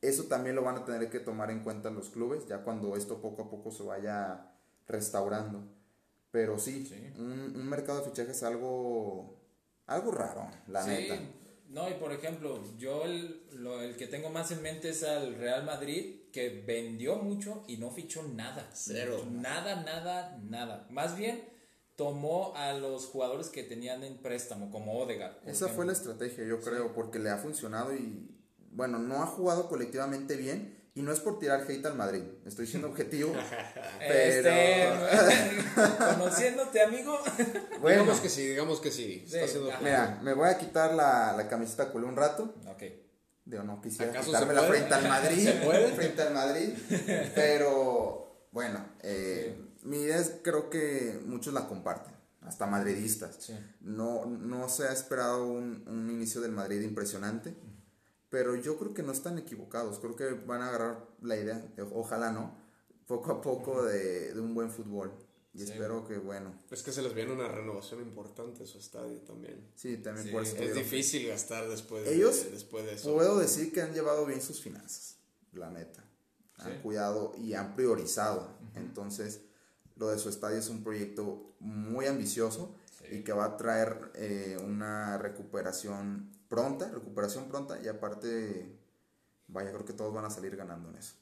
eso 0.00 0.24
también 0.24 0.54
lo 0.56 0.62
van 0.62 0.76
a 0.78 0.84
tener 0.84 1.10
que 1.10 1.18
tomar 1.20 1.50
en 1.50 1.64
cuenta 1.64 1.90
los 1.90 2.10
clubes, 2.10 2.46
ya 2.46 2.58
cuando 2.62 2.96
esto 2.96 3.20
poco 3.20 3.42
a 3.42 3.50
poco 3.50 3.70
se 3.70 3.82
vaya 3.82 4.52
restaurando. 4.86 5.64
Pero 6.30 6.58
sí, 6.58 6.84
Sí. 6.86 7.12
Un, 7.20 7.30
un 7.56 7.68
mercado 7.68 8.00
de 8.00 8.06
fichajes 8.10 8.36
es 8.36 8.42
algo, 8.42 9.40
algo 9.86 10.10
raro, 10.12 10.48
la 10.68 10.82
Sí, 10.82 10.90
neta. 10.90 11.16
No, 11.68 11.88
y 11.90 11.94
por 11.94 12.12
ejemplo, 12.12 12.62
yo 12.78 13.04
el, 13.04 13.42
lo- 13.52 13.80
el 13.80 13.96
que 13.96 14.06
tengo 14.06 14.30
más 14.30 14.50
en 14.52 14.62
mente 14.62 14.90
es 14.90 15.02
al 15.02 15.34
Real 15.36 15.64
Madrid, 15.64 16.30
que 16.32 16.62
vendió 16.66 17.16
mucho 17.16 17.64
y 17.66 17.78
no 17.78 17.90
fichó 17.90 18.22
nada. 18.22 18.68
Cero. 18.72 19.24
Nada, 19.30 19.82
nada, 19.82 20.38
nada. 20.44 20.86
Más 20.90 21.16
bien 21.16 21.42
tomó 21.96 22.54
a 22.56 22.72
los 22.72 23.06
jugadores 23.06 23.48
que 23.48 23.62
tenían 23.62 24.02
en 24.04 24.18
préstamo, 24.18 24.70
como 24.70 24.98
Odegaard. 24.98 25.36
Esa 25.46 25.68
fue 25.68 25.86
la 25.86 25.92
estrategia, 25.92 26.44
yo 26.44 26.60
creo, 26.60 26.92
porque 26.92 27.18
le 27.18 27.30
ha 27.30 27.36
funcionado 27.38 27.94
y, 27.94 28.30
bueno, 28.72 28.98
no 28.98 29.22
ha 29.22 29.26
jugado 29.26 29.68
colectivamente 29.68 30.36
bien. 30.36 30.82
Y 30.96 31.02
no 31.02 31.10
es 31.12 31.18
por 31.18 31.40
tirar 31.40 31.64
hate 31.68 31.84
al 31.86 31.96
Madrid, 31.96 32.22
estoy 32.46 32.68
siendo 32.68 32.86
objetivo. 32.88 33.32
pero, 33.98 34.48
Este, 34.48 35.64
conociéndote, 36.18 36.82
amigo. 36.82 37.18
bueno, 37.80 38.02
Digamos 38.02 38.20
que 38.20 38.28
sí, 38.28 38.46
digamos 38.46 38.80
que 38.80 38.90
sí. 38.92 39.26
Mira, 39.82 40.20
me 40.22 40.34
voy 40.34 40.48
a 40.48 40.56
quitar 40.56 40.94
la, 40.94 41.34
la 41.36 41.48
camiseta 41.48 41.90
culé 41.90 42.06
un 42.06 42.14
rato. 42.16 42.54
ok. 42.68 42.82
Digo, 43.44 43.62
no 43.64 43.80
quisiera 43.82 44.10
¿Acaso 44.12 44.26
quitármela 44.28 44.60
se 44.62 44.66
puede? 44.68 44.78
frente 44.80 44.94
al 44.94 45.08
Madrid. 45.08 45.44
¿Se 45.44 45.52
puede? 45.64 45.88
Frente 45.92 46.22
al 46.22 46.32
Madrid. 46.32 46.68
Pero, 47.34 48.33
bueno, 48.54 48.82
eh, 49.02 49.54
mi 49.82 49.98
idea 49.98 50.18
es, 50.18 50.36
creo 50.42 50.70
que 50.70 51.20
muchos 51.26 51.52
la 51.52 51.68
comparten, 51.68 52.14
hasta 52.40 52.66
madridistas. 52.66 53.36
Sí. 53.38 53.52
No, 53.82 54.24
no 54.24 54.68
se 54.70 54.84
ha 54.84 54.92
esperado 54.92 55.46
un, 55.46 55.84
un 55.86 56.10
inicio 56.10 56.40
del 56.40 56.52
Madrid 56.52 56.80
impresionante, 56.80 57.54
pero 58.30 58.54
yo 58.56 58.78
creo 58.78 58.94
que 58.94 59.02
no 59.02 59.12
están 59.12 59.36
equivocados. 59.38 59.98
Creo 59.98 60.16
que 60.16 60.30
van 60.46 60.62
a 60.62 60.68
agarrar 60.68 61.04
la 61.20 61.36
idea, 61.36 61.62
ojalá 61.92 62.32
no, 62.32 62.56
poco 63.06 63.32
a 63.32 63.40
poco 63.42 63.82
de, 63.84 64.32
de 64.32 64.40
un 64.40 64.54
buen 64.54 64.70
fútbol. 64.70 65.12
Y 65.52 65.58
Sí. 65.58 65.64
espero 65.70 66.04
que, 66.08 66.16
bueno, 66.18 66.52
Es 66.70 66.82
que 66.82 66.90
se 66.90 67.00
les 67.00 67.14
viene 67.14 67.32
una 67.32 67.46
renovación 67.46 68.00
importante 68.00 68.64
a 68.64 68.66
su 68.66 68.78
estadio 68.78 69.20
también. 69.20 69.70
sí, 69.76 69.98
también 69.98 70.26
Sí, 70.26 70.32
por 70.32 70.42
eso 70.42 70.56
Es 70.56 70.74
difícil 70.74 71.28
gastar 71.28 71.68
después 71.68 72.04
de, 72.04 72.14
Ellos, 72.16 72.46
después 72.50 72.84
de 72.86 72.94
eso. 72.94 73.14
Puedo 73.14 73.38
decir 73.38 73.72
que 73.72 73.80
han 73.82 73.92
llevado 73.94 74.26
bien 74.26 74.40
sus 74.42 74.60
finanzas, 74.60 75.16
la 75.52 75.70
neta. 75.70 76.04
Han 76.58 76.72
Sí. 76.72 76.78
cuidado 76.82 77.32
y 77.36 77.54
han 77.54 77.74
priorizado. 77.74 78.48
Entonces, 78.76 79.40
lo 79.96 80.08
de 80.08 80.18
su 80.18 80.28
estadio 80.28 80.58
es 80.58 80.68
un 80.68 80.82
proyecto 80.84 81.54
muy 81.60 82.06
ambicioso 82.06 82.74
Sí. 82.98 83.16
y 83.16 83.22
que 83.24 83.32
va 83.32 83.44
a 83.44 83.56
traer 83.56 84.10
eh, 84.14 84.56
una 84.64 85.18
recuperación 85.18 86.30
pronta, 86.48 86.88
recuperación 86.90 87.48
pronta 87.48 87.80
y 87.82 87.88
aparte, 87.88 88.76
vaya, 89.48 89.72
creo 89.72 89.84
que 89.84 89.92
todos 89.92 90.14
van 90.14 90.24
a 90.24 90.30
salir 90.30 90.56
ganando 90.56 90.88
en 90.90 90.96
eso. 90.96 91.14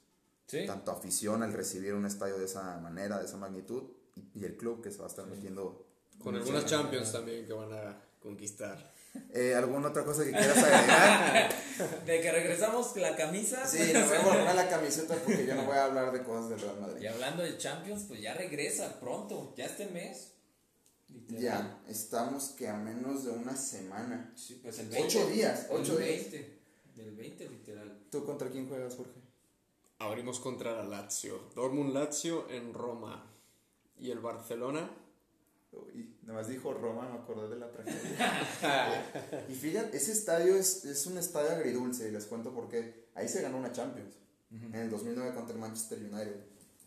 Sí. 0.47 0.65
Tanto 0.67 0.91
afición 0.91 1.41
al 1.41 1.53
recibir 1.53 1.93
un 1.93 2.05
estadio 2.05 2.37
de 2.37 2.45
esa 2.45 2.77
manera, 2.79 3.17
de 3.19 3.25
esa 3.25 3.37
magnitud 3.37 3.83
y, 4.15 4.39
y 4.41 4.45
el 4.45 4.55
club 4.55 4.81
que 4.83 4.91
se 4.91 4.99
va 4.99 5.05
a 5.05 5.07
estar 5.07 5.25
metiendo. 5.25 5.85
Con 6.21 6.35
algunas. 6.35 6.65
Champions 6.65 7.11
también 7.11 7.45
que 7.45 7.53
van 7.53 7.73
a 7.73 7.97
conquistar. 8.21 8.93
Eh, 9.33 9.53
¿Alguna 9.55 9.89
otra 9.89 10.03
cosa 10.05 10.23
que 10.23 10.31
quieras 10.31 10.57
agregar? 10.57 11.53
De 12.05 12.21
que 12.21 12.31
regresamos 12.31 12.95
la 12.97 13.15
camisa. 13.15 13.65
Sí, 13.65 13.91
nos 13.93 14.07
voy 14.09 14.17
a 14.17 14.21
poner 14.23 14.55
la 14.55 14.69
camiseta 14.69 15.15
porque 15.15 15.45
yo 15.45 15.55
no 15.55 15.65
voy 15.65 15.75
a 15.77 15.85
hablar 15.85 16.11
de 16.11 16.23
cosas 16.23 16.49
del 16.49 16.59
Real 16.61 16.75
Y 16.77 16.81
Madrid. 16.81 17.07
hablando 17.07 17.43
de 17.43 17.57
Champions, 17.57 18.05
pues 18.07 18.21
ya 18.21 18.33
regresa 18.33 18.99
pronto, 18.99 19.53
ya 19.57 19.65
este 19.65 19.87
mes. 19.87 20.31
Literal. 21.09 21.41
Ya, 21.43 21.81
estamos 21.87 22.49
que 22.57 22.67
a 22.67 22.73
menos 22.75 23.23
de 23.23 23.31
una 23.31 23.55
semana. 23.55 24.33
Sí, 24.35 24.59
pues 24.63 24.79
el 24.79 24.89
Ocho 24.97 25.27
días, 25.27 25.67
el 25.69 25.77
ocho 25.81 25.95
días. 25.97 26.31
20, 26.31 26.59
Del 26.95 27.15
20, 27.15 27.49
literal. 27.49 27.99
¿Tú 28.11 28.25
contra 28.25 28.49
quién 28.49 28.67
juegas, 28.67 28.95
Jorge? 28.95 29.11
Abrimos 29.99 30.39
contra 30.39 30.73
la 30.73 30.83
Lazio. 30.83 31.49
Dortmund 31.55 31.93
Lazio 31.93 32.49
en 32.49 32.73
Roma. 32.73 33.29
Y 33.99 34.09
el 34.11 34.19
Barcelona. 34.19 34.89
Uy, 35.73 36.15
nada 36.23 36.39
más 36.39 36.47
dijo 36.47 36.73
Roma, 36.73 37.09
me 37.09 37.17
acordé 37.19 37.49
de 37.49 37.59
la 37.59 37.71
tragedia. 37.71 39.45
y 39.49 39.53
fíjate, 39.53 39.97
ese 39.97 40.11
estadio 40.11 40.55
es, 40.55 40.85
es 40.85 41.05
un 41.07 41.17
estadio 41.17 41.51
agridulce, 41.51 42.07
y 42.07 42.11
les 42.11 42.25
cuento 42.25 42.53
por 42.53 42.69
qué. 42.69 43.07
Ahí 43.15 43.27
se 43.27 43.41
ganó 43.41 43.57
una 43.57 43.71
Champions, 43.71 44.15
en 44.51 44.75
el 44.75 44.89
2009 44.89 45.33
contra 45.33 45.55
el 45.55 45.61
Manchester 45.61 45.99
United. 45.99 46.45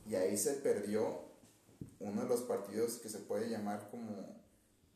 Y 0.08 0.14
ahí 0.14 0.36
se 0.36 0.54
perdió 0.54 1.26
uno 1.98 2.22
de 2.22 2.28
los 2.28 2.42
partidos 2.42 2.94
que 2.98 3.08
se 3.08 3.18
puede 3.18 3.48
llamar 3.48 3.88
como 3.90 4.42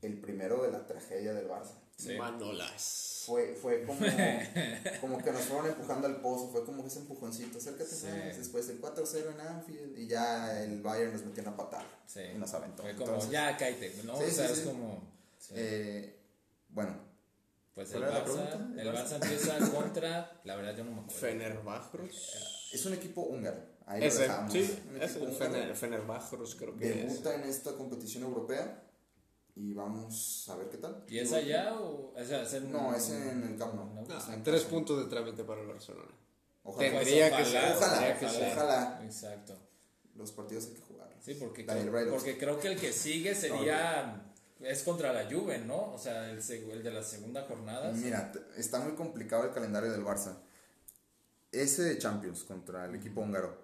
el 0.02 0.20
primero 0.20 0.62
de 0.62 0.70
la 0.70 0.86
tragedia 0.86 1.34
del 1.34 1.48
Barça. 1.48 1.74
Sí. 2.00 2.16
Manolas. 2.16 3.22
Fue, 3.26 3.54
fue 3.54 3.84
como, 3.84 4.00
como 5.00 5.18
que 5.22 5.30
nos 5.30 5.42
fueron 5.42 5.66
empujando 5.68 6.06
al 6.06 6.20
pozo, 6.20 6.48
fue 6.48 6.64
como 6.64 6.86
ese 6.86 7.00
empujoncito, 7.00 7.58
acércate 7.58 7.84
Sí. 7.94 8.06
más. 8.06 8.36
Después 8.38 8.68
el 8.70 8.80
4-0 8.80 9.30
en 9.34 9.40
Anfield 9.40 9.98
y 9.98 10.06
ya 10.06 10.62
el 10.62 10.80
Bayern 10.82 11.12
nos 11.12 11.24
metió 11.24 11.42
una 11.42 11.56
patada 11.56 11.84
Sí. 12.06 12.20
y 12.34 12.38
nos 12.38 12.52
aventó. 12.54 12.82
Fue 12.82 12.94
como, 12.94 13.06
Entonces, 13.06 13.30
ya 13.30 13.56
cállate, 13.56 13.94
¿no? 14.04 14.16
Sí, 14.16 14.24
o 14.24 14.30
sea, 14.30 14.46
sí, 14.46 14.52
es 14.54 14.58
sí. 14.60 14.64
como. 14.64 15.12
sí. 15.38 15.52
eh, 15.56 16.16
bueno, 16.70 16.96
pues 17.74 17.92
el 17.92 18.00
¿cuál 18.00 18.10
era 18.10 18.20
la 18.20 18.26
Barça, 18.26 18.72
el 18.72 18.78
¿El 18.80 18.94
Barça 18.94 19.14
empieza 19.22 19.70
contra. 19.70 20.40
La 20.44 20.56
verdad, 20.56 20.76
yo 20.76 20.84
no 20.84 20.90
me 20.92 21.00
acuerdo. 21.00 21.20
Fenerbahçe. 21.20 21.98
es 22.72 22.86
un 22.86 22.94
equipo 22.94 23.20
húngaro. 23.22 23.60
Ahí 23.86 24.00
lo 24.00 24.06
Es 24.06 24.14
el, 24.16 24.20
dejamos. 24.22 24.52
sí, 24.52 24.82
Un 24.88 25.02
es 25.02 25.10
equipo 25.10 25.26
el 25.26 25.32
húngaro. 25.32 25.52
Fener, 25.52 25.76
Fenerbahçe 25.76 26.36
creo 26.56 26.76
que 26.76 26.88
es. 26.90 26.96
Debuta 27.12 27.34
en 27.34 27.42
esta 27.42 27.72
competición 27.74 28.22
europea 28.24 28.82
y 29.56 29.72
vamos 29.72 30.46
a 30.48 30.56
ver 30.56 30.68
qué 30.68 30.78
tal. 30.78 31.04
¿Y 31.08 31.18
es 31.18 31.32
allá 31.32 31.74
o.? 31.74 32.12
O 32.16 32.24
sea, 32.24 32.42
es 32.42 32.52
en- 32.54 32.70
No, 32.72 32.94
es 32.94 33.10
en 33.10 33.42
el 33.42 33.56
Camp 33.58 33.74
Nou. 33.74 33.92
No, 33.94 34.06
Ah, 34.10 34.36
tres 34.44 34.64
puntos 34.64 34.98
de 35.04 35.10
trámite 35.10 35.44
para 35.44 35.60
el 35.60 35.66
Barcelona. 35.66 36.10
Ojalá. 36.62 36.90
Tendría 36.90 37.28
que 37.28 37.42
ojalá, 37.42 37.50
ser. 37.50 37.76
ojalá, 37.76 38.18
que 38.18 38.26
ojalá. 38.26 39.00
Exacto. 39.04 39.58
Los 40.14 40.32
partidos 40.32 40.66
hay 40.66 40.74
que 40.74 40.80
jugarlos. 40.82 41.24
Sí, 41.24 41.34
porque 41.34 41.64
creo, 41.66 41.90
Brailos. 41.90 42.14
porque 42.14 42.36
creo 42.38 42.58
que 42.60 42.68
el 42.68 42.78
que 42.78 42.92
sigue 42.92 43.34
sería 43.34 44.26
es 44.60 44.82
contra 44.82 45.12
la 45.12 45.24
Juve, 45.30 45.58
¿no? 45.58 45.92
O 45.94 45.98
sea, 45.98 46.30
el, 46.30 46.42
de 46.82 46.90
la 46.90 47.02
segunda 47.02 47.44
jornada. 47.46 47.92
Mira, 47.92 48.30
está 48.56 48.78
muy 48.80 48.92
complicado 48.94 49.44
el 49.44 49.52
calendario 49.52 49.90
del 49.90 50.02
Barça. 50.04 50.36
Ese 51.52 51.82
de 51.82 51.98
Champions 51.98 52.44
contra 52.44 52.84
el 52.84 52.94
equipo 52.94 53.20
húngaro, 53.22 53.56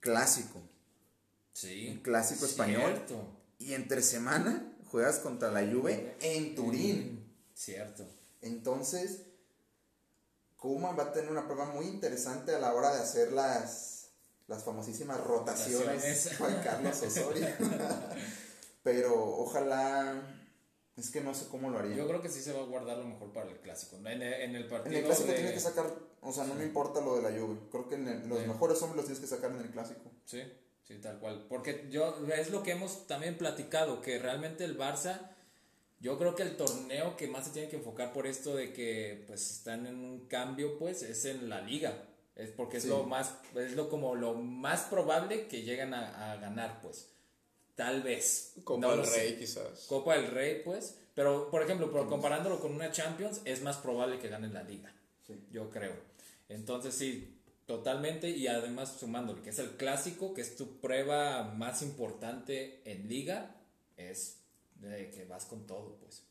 clásico. 0.00 0.60
Sí. 1.52 1.88
Un 1.90 1.98
clásico 2.02 2.46
español. 2.46 2.92
Cierto. 2.94 3.36
Y 3.58 3.74
entre 3.74 4.00
semana 4.02 4.72
juegas 4.90 5.18
contra 5.18 5.50
la 5.50 5.60
Juve 5.60 6.16
en 6.20 6.54
Turín. 6.54 7.34
Cierto. 7.54 8.04
Entonces, 8.42 9.22
Koeman 10.56 10.98
va 10.98 11.04
a 11.04 11.12
tener 11.12 11.30
una 11.30 11.46
prueba 11.46 11.66
muy 11.66 11.86
interesante 11.86 12.54
a 12.54 12.58
la 12.58 12.74
hora 12.74 12.94
de 12.94 13.00
hacer 13.02 13.32
las, 13.32 14.10
las 14.46 14.64
famosísimas 14.64 15.22
rotaciones. 15.24 16.30
Juan 16.38 16.60
Carlos 16.62 17.02
Osorio. 17.02 17.46
Pero 18.82 19.14
ojalá, 19.38 20.22
es 20.96 21.10
que 21.10 21.20
no 21.20 21.34
sé 21.34 21.46
cómo 21.50 21.70
lo 21.70 21.78
haría. 21.78 21.96
Yo 21.96 22.06
creo 22.08 22.22
que 22.22 22.28
sí 22.28 22.40
se 22.40 22.52
va 22.52 22.60
a 22.60 22.66
guardar 22.66 22.98
lo 22.98 23.04
mejor 23.04 23.32
para 23.32 23.50
el 23.50 23.58
clásico. 23.60 23.96
En 23.96 24.06
el, 24.06 24.22
en 24.22 24.56
el 24.56 24.66
partido 24.66 24.92
En 24.92 24.98
el 25.00 25.04
clásico 25.04 25.28
de- 25.28 25.34
tienes 25.34 25.52
que 25.54 25.60
sacar, 25.60 25.92
o 26.22 26.32
sea, 26.32 26.44
no 26.44 26.54
me 26.54 26.64
importa 26.64 27.00
lo 27.00 27.16
de 27.16 27.22
la 27.22 27.38
Juve. 27.38 27.58
Creo 27.70 27.88
que 27.88 27.96
en 27.96 28.08
el- 28.08 28.28
los 28.28 28.40
Sí. 28.40 28.46
mejores 28.46 28.80
hombres 28.82 28.96
los 28.96 29.04
tienes 29.06 29.20
que 29.20 29.26
sacar 29.36 29.50
en 29.50 29.58
el 29.60 29.70
clásico. 29.70 30.10
Sí, 30.24 30.42
sí, 30.88 30.98
tal 30.98 31.18
cual. 31.18 31.46
Porque 31.48 31.86
yo, 31.90 32.26
es 32.34 32.50
lo 32.50 32.62
que 32.62 32.72
hemos 32.72 33.06
también 33.06 33.36
platicado, 33.36 34.00
que 34.00 34.18
realmente 34.18 34.64
el 34.64 34.76
Barça, 34.76 35.30
yo 36.00 36.18
creo 36.18 36.34
que 36.34 36.42
el 36.42 36.56
torneo 36.56 37.16
que 37.16 37.28
más 37.28 37.44
se 37.46 37.52
tiene 37.52 37.68
que 37.68 37.76
enfocar 37.76 38.12
por 38.12 38.26
esto 38.26 38.56
de 38.56 38.72
que 38.72 39.22
pues 39.26 39.50
están 39.50 39.86
en 39.86 39.96
un 39.96 40.26
cambio, 40.26 40.78
pues, 40.78 41.02
es 41.02 41.24
en 41.26 41.48
la 41.48 41.60
liga. 41.60 42.04
Es 42.34 42.50
porque 42.50 42.76
es 42.76 42.84
lo 42.84 43.02
más, 43.04 43.34
es 43.56 43.74
lo 43.74 43.88
como 43.88 44.14
lo 44.14 44.34
más 44.34 44.82
probable 44.82 45.48
que 45.48 45.62
llegan 45.62 45.92
a, 45.92 46.32
a 46.32 46.36
ganar, 46.36 46.80
pues. 46.80 47.10
Tal 47.74 48.02
vez. 48.02 48.54
Copa 48.64 48.86
No 48.86 48.96
del 48.96 49.06
sé. 49.06 49.20
Rey, 49.20 49.36
quizás. 49.38 49.86
Copa 49.88 50.16
del 50.16 50.30
Rey, 50.30 50.62
pues. 50.64 50.98
Pero, 51.14 51.50
por 51.50 51.62
ejemplo, 51.62 51.90
pero 51.90 52.08
comparándolo 52.08 52.60
con 52.60 52.72
una 52.72 52.92
Champions, 52.92 53.40
es 53.44 53.62
más 53.62 53.76
probable 53.78 54.18
que 54.20 54.28
ganen 54.28 54.54
la 54.54 54.62
liga. 54.62 54.92
Sí. 55.26 55.34
Yo 55.50 55.68
creo. 55.70 55.94
Entonces, 56.48 56.94
sí, 56.94 57.37
totalmente. 57.68 58.30
Y 58.30 58.48
además, 58.48 58.96
sumándole 58.98 59.42
que 59.42 59.50
es 59.50 59.58
el 59.60 59.76
clásico, 59.76 60.34
que 60.34 60.40
es 60.40 60.56
tu 60.56 60.80
prueba 60.80 61.54
más 61.54 61.82
importante 61.82 62.80
en 62.90 63.08
liga, 63.08 63.60
es 63.96 64.40
de 64.76 65.10
que 65.10 65.24
vas 65.26 65.44
con 65.44 65.66
todo, 65.66 65.96
pues. 66.00 66.24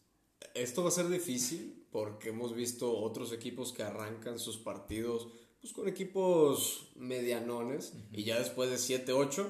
Esto 0.54 0.82
va 0.82 0.90
a 0.90 0.92
ser 0.92 1.08
difícil 1.08 1.86
porque 1.92 2.30
hemos 2.30 2.56
visto 2.56 2.92
otros 2.98 3.32
equipos 3.32 3.72
que 3.72 3.84
arrancan 3.84 4.40
sus 4.40 4.58
partidos 4.58 5.28
pues, 5.62 5.74
con 5.74 5.88
equipos 5.88 6.92
medianones 6.96 7.94
y 8.12 8.24
ya 8.24 8.40
después 8.40 8.70
de 8.70 9.06
7-8 9.06 9.48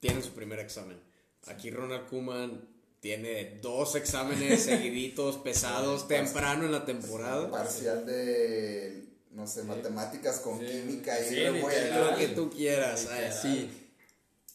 tienen 0.00 0.22
su 0.22 0.30
primer 0.30 0.58
examen. 0.58 0.98
Aquí 1.46 1.70
Ronald 1.70 2.08
Koeman 2.08 2.68
tiene 3.00 3.58
dos 3.62 3.94
exámenes 3.94 4.62
seguiditos, 4.64 5.36
pesados, 5.36 6.08
temprano 6.08 6.64
en 6.64 6.72
la 6.72 6.84
temporada. 6.84 7.50
Parcial 7.50 8.06
de, 8.06 9.07
no 9.32 9.46
sé, 9.46 9.62
matemáticas 9.64 10.40
con 10.40 10.58
Sí. 10.60 10.66
química 10.66 11.18
y 11.20 11.24
Sí, 11.28 11.34
revuelta. 11.36 12.10
Lo 12.10 12.16
que 12.16 12.28
tú 12.28 12.50
quieras, 12.50 13.06
así. 13.06 13.70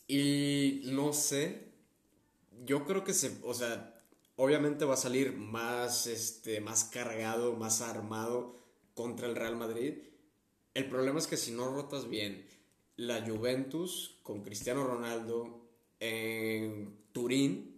Y 0.08 0.82
no 0.86 1.14
sé, 1.14 1.70
yo 2.66 2.86
creo 2.86 3.04
que 3.04 3.14
se, 3.14 3.38
o 3.44 3.54
sea, 3.54 3.94
obviamente 4.36 4.86
va 4.86 4.96
a 4.96 4.98
salir 4.98 5.34
más, 5.34 6.08
este, 6.08 6.60
más 6.62 6.84
cargado, 6.86 7.54
más 7.56 7.82
armado 7.82 8.60
contra 8.94 9.28
el 9.28 9.36
Real 9.36 9.56
Madrid. 9.56 9.96
El 10.74 10.90
problema 10.90 11.20
es 11.20 11.28
que 11.28 11.38
si 11.38 11.52
no 11.52 11.68
rotas 11.74 12.10
bien, 12.10 12.46
la 12.96 13.26
Juventus 13.26 14.20
con 14.24 14.44
Cristiano 14.44 14.86
Ronaldo 14.86 15.62
en 16.00 16.98
Turín 17.12 17.73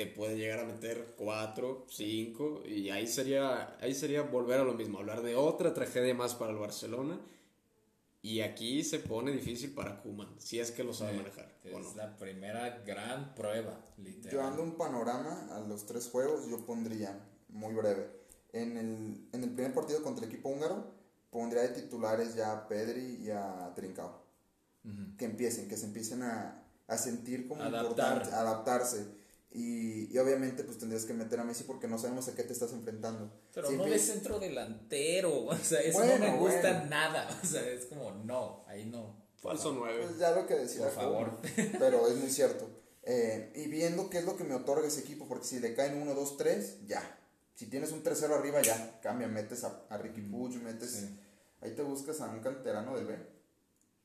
te 0.00 0.06
puede 0.06 0.38
llegar 0.38 0.60
a 0.60 0.64
meter 0.64 1.14
4, 1.18 1.84
5 1.86 2.62
y 2.64 2.88
ahí 2.88 3.06
sería, 3.06 3.76
ahí 3.82 3.94
sería 3.94 4.22
volver 4.22 4.58
a 4.58 4.64
lo 4.64 4.72
mismo, 4.72 4.98
hablar 4.98 5.20
de 5.20 5.36
otra 5.36 5.74
tragedia 5.74 6.14
más 6.14 6.34
para 6.34 6.52
el 6.52 6.58
Barcelona. 6.58 7.20
Y 8.22 8.40
aquí 8.40 8.82
se 8.82 8.98
pone 8.98 9.30
difícil 9.30 9.74
para 9.74 10.00
Kuman, 10.00 10.28
si 10.38 10.58
es 10.58 10.70
que 10.70 10.84
lo 10.84 10.94
sabe 10.94 11.18
manejar. 11.18 11.54
Es 11.64 11.74
¿o 11.74 11.80
no? 11.80 11.94
la 11.96 12.16
primera 12.16 12.82
gran 12.86 13.34
prueba, 13.34 13.78
literal. 13.98 14.32
Yo 14.32 14.38
dando 14.38 14.62
un 14.62 14.78
panorama 14.78 15.48
a 15.52 15.60
los 15.60 15.84
tres 15.84 16.08
juegos, 16.08 16.48
yo 16.48 16.64
pondría, 16.64 17.18
muy 17.50 17.74
breve, 17.74 18.10
en 18.54 18.78
el, 18.78 19.28
en 19.32 19.42
el 19.42 19.50
primer 19.50 19.74
partido 19.74 20.02
contra 20.02 20.24
el 20.24 20.32
equipo 20.32 20.48
húngaro, 20.48 20.94
pondría 21.30 21.62
de 21.62 21.68
titulares 21.68 22.34
ya 22.34 22.52
a 22.52 22.68
Pedri 22.68 23.18
y 23.22 23.30
a 23.30 23.72
Trincao. 23.74 24.22
Que 25.18 25.26
empiecen, 25.26 25.68
que 25.68 25.76
se 25.76 25.84
empiecen 25.84 26.22
a, 26.22 26.62
a 26.88 26.96
sentir 26.96 27.46
como 27.46 27.62
Adaptar. 27.62 27.84
importante, 27.84 28.34
a 28.34 28.40
adaptarse. 28.40 29.19
Y, 29.52 30.14
y 30.14 30.18
obviamente 30.18 30.62
pues 30.62 30.78
tendrías 30.78 31.04
que 31.04 31.12
meter 31.12 31.40
a 31.40 31.44
Messi 31.44 31.64
porque 31.64 31.88
no 31.88 31.98
sabemos 31.98 32.28
a 32.28 32.34
qué 32.36 32.44
te 32.44 32.52
estás 32.52 32.72
enfrentando. 32.72 33.32
Pero 33.52 33.68
Si 33.68 33.76
no 33.76 33.84
de 33.84 33.98
centro 33.98 34.38
delantero, 34.38 35.44
o 35.46 35.56
sea, 35.56 35.80
eso 35.80 35.98
Bueno, 35.98 36.18
no 36.18 36.32
me 36.32 36.38
gusta 36.38 36.72
bueno. 36.72 36.86
nada, 36.90 37.40
o 37.42 37.46
sea, 37.46 37.68
es 37.68 37.86
como, 37.86 38.12
no, 38.12 38.64
ahí 38.68 38.84
no. 38.86 39.16
Falso 39.38 39.72
9. 39.72 40.04
Pues 40.06 40.18
ya 40.18 40.32
lo 40.32 40.46
que 40.46 40.54
decía. 40.54 40.84
Por 40.84 40.92
favor. 40.92 41.38
Pero 41.78 42.06
es 42.08 42.16
muy 42.16 42.30
cierto. 42.30 42.68
Eh, 43.02 43.52
y 43.56 43.68
viendo 43.68 44.10
qué 44.10 44.18
es 44.18 44.24
lo 44.24 44.36
que 44.36 44.44
me 44.44 44.54
otorga 44.54 44.86
ese 44.86 45.00
equipo, 45.00 45.26
porque 45.26 45.46
si 45.46 45.58
le 45.60 45.74
caen 45.74 46.00
1, 46.00 46.14
2, 46.14 46.36
3, 46.36 46.86
ya. 46.86 47.18
Si 47.54 47.66
tienes 47.66 47.90
un 47.92 48.04
3-0 48.04 48.30
arriba, 48.34 48.60
ya. 48.62 49.00
Cambia, 49.00 49.28
metes 49.28 49.64
a, 49.64 49.86
a 49.88 49.96
Ricky 49.96 50.20
Puig, 50.20 50.62
metes. 50.62 50.90
Sí. 50.90 51.18
Ahí 51.62 51.74
te 51.74 51.82
buscas 51.82 52.20
a 52.20 52.28
un 52.30 52.40
canterano 52.40 52.94
del 52.96 53.06
B, 53.06 53.16